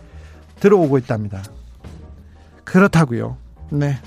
[0.60, 1.44] 들어오고 있답니다.
[2.64, 3.38] 그렇다고요.
[3.70, 4.00] 네.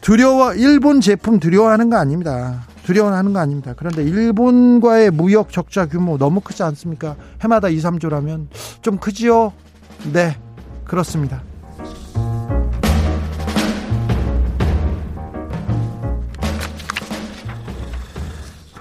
[0.00, 2.62] 두려워 일본 제품 두려워하는 거 아닙니다.
[2.84, 3.74] 두려워하는 거 아닙니다.
[3.76, 7.16] 그런데 일본과의 무역 적자 규모 너무 크지 않습니까?
[7.42, 8.46] 해마다 2, 3조라면
[8.82, 9.52] 좀 크지요?
[10.12, 10.36] 네.
[10.84, 11.42] 그렇습니다.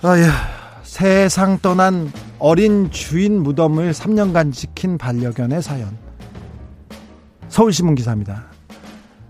[0.02, 0.32] 아야,
[0.84, 5.98] 세상 떠난 어린 주인 무덤을 3년간 지킨 반려견의 사연.
[7.50, 8.49] 서울신문 기사입니다.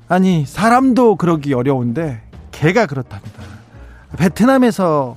[0.10, 3.44] 아니, 사람도 그러기 어려운데 개가 그렇답니다.
[4.18, 5.16] 베트남에서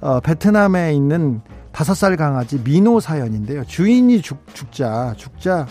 [0.00, 1.40] 어, 베트남에 있는
[1.72, 3.64] 다섯 살 강아지 미노 사연인데요.
[3.64, 5.66] 주인이 죽, 죽자 죽자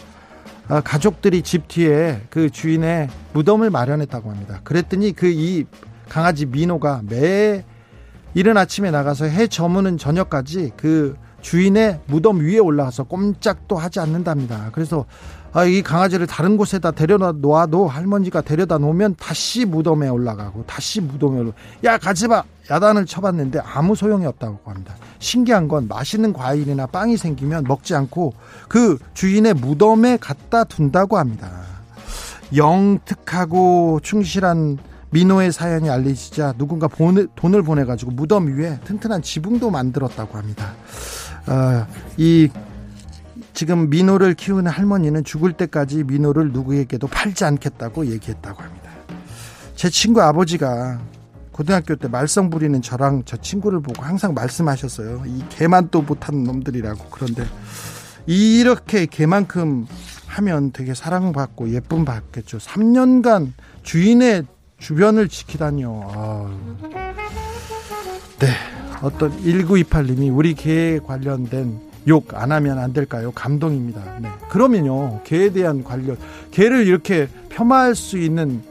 [0.70, 4.61] 어, 가족들이 집 뒤에 그 주인의 무덤을 마련했다고 합니다.
[4.64, 5.66] 그랬더니 그 이
[6.09, 7.66] 강아지 미노가 매
[8.34, 14.70] 이른 아침에 나가서 해 저무는 저녁까지 그 주인의 무덤 위에 올라가서 꼼짝도 하지 않는답니다.
[14.72, 15.05] 그래서
[15.53, 21.39] 아, 이 강아지를 다른 곳에다 데려다 놓아도 할머니가 데려다 놓으면 다시 무덤에 올라가고 다시 무덤에
[21.41, 21.51] 올라.
[21.83, 22.43] 야 가지 마.
[22.71, 24.95] 야단을 쳐봤는데 아무 소용이 없다고 합니다.
[25.19, 28.33] 신기한 건 맛있는 과일이나 빵이 생기면 먹지 않고
[28.67, 31.51] 그 주인의 무덤에 갖다 둔다고 합니다.
[32.55, 34.77] 영특하고 충실한
[35.09, 40.73] 민호의 사연이 알려지자 누군가 보내, 돈을 보내가지고 무덤 위에 튼튼한 지붕도 만들었다고 합니다.
[41.47, 41.85] 어,
[42.17, 42.49] 이
[43.53, 48.91] 지금 민호를 키우는 할머니는 죽을 때까지 민호를 누구에게도 팔지 않겠다고 얘기했다고 합니다.
[49.75, 50.99] 제 친구 아버지가
[51.51, 55.23] 고등학교 때 말썽 부리는 저랑 저 친구를 보고 항상 말씀하셨어요.
[55.27, 57.05] 이 개만 또 못하는 놈들이라고.
[57.11, 57.45] 그런데
[58.25, 59.85] 이렇게 개만큼
[60.27, 62.57] 하면 되게 사랑받고 예쁨 받겠죠.
[62.57, 63.51] 3년간
[63.83, 64.45] 주인의
[64.79, 66.11] 주변을 지키다니요.
[66.13, 66.57] 아.
[68.39, 68.47] 네.
[69.03, 73.31] 어떤 1928님이 우리 개에 관련된 욕 안 하면 안 될까요?
[73.33, 74.19] 감동입니다.
[74.21, 74.29] 네.
[74.49, 75.21] 그러면요.
[75.23, 76.17] 개에 대한 관련,
[76.51, 78.61] 개를 이렇게 폄하할 수 있는,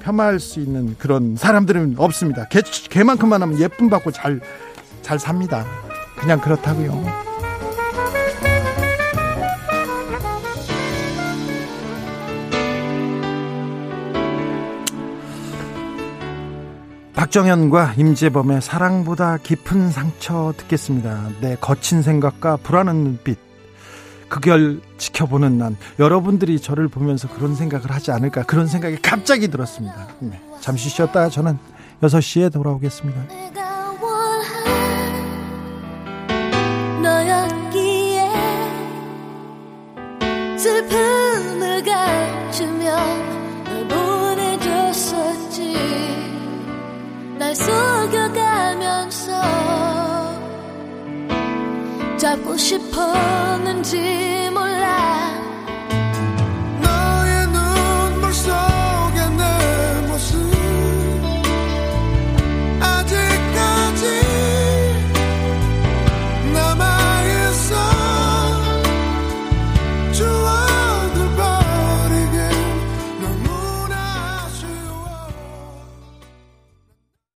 [0.00, 2.46] 폄하할 수 있는 그런 사람들은 없습니다.
[2.48, 4.40] 개, 개만큼만 하면 예쁨 받고 잘,
[5.02, 5.64] 잘 삽니다.
[6.16, 7.25] 그냥 그렇다고요.
[17.16, 21.30] 박정현과 임재범의 사랑보다 깊은 상처 듣겠습니다.
[21.40, 23.38] 내 거친 생각과 불안한 눈빛.
[24.28, 30.08] 그걸 지켜보는 난 여러분들이 저를 보면서 그런 생각을 하지 않을까 그런 생각이 갑자기 들었습니다.
[30.18, 31.58] 네, 잠시 쉬었다가 저는
[32.02, 33.22] 6시에 돌아오겠습니다.
[40.58, 43.35] 슬픔을 감추며
[47.38, 49.32] 날 속여가면서
[52.16, 55.45] 잡고 싶었는지 몰라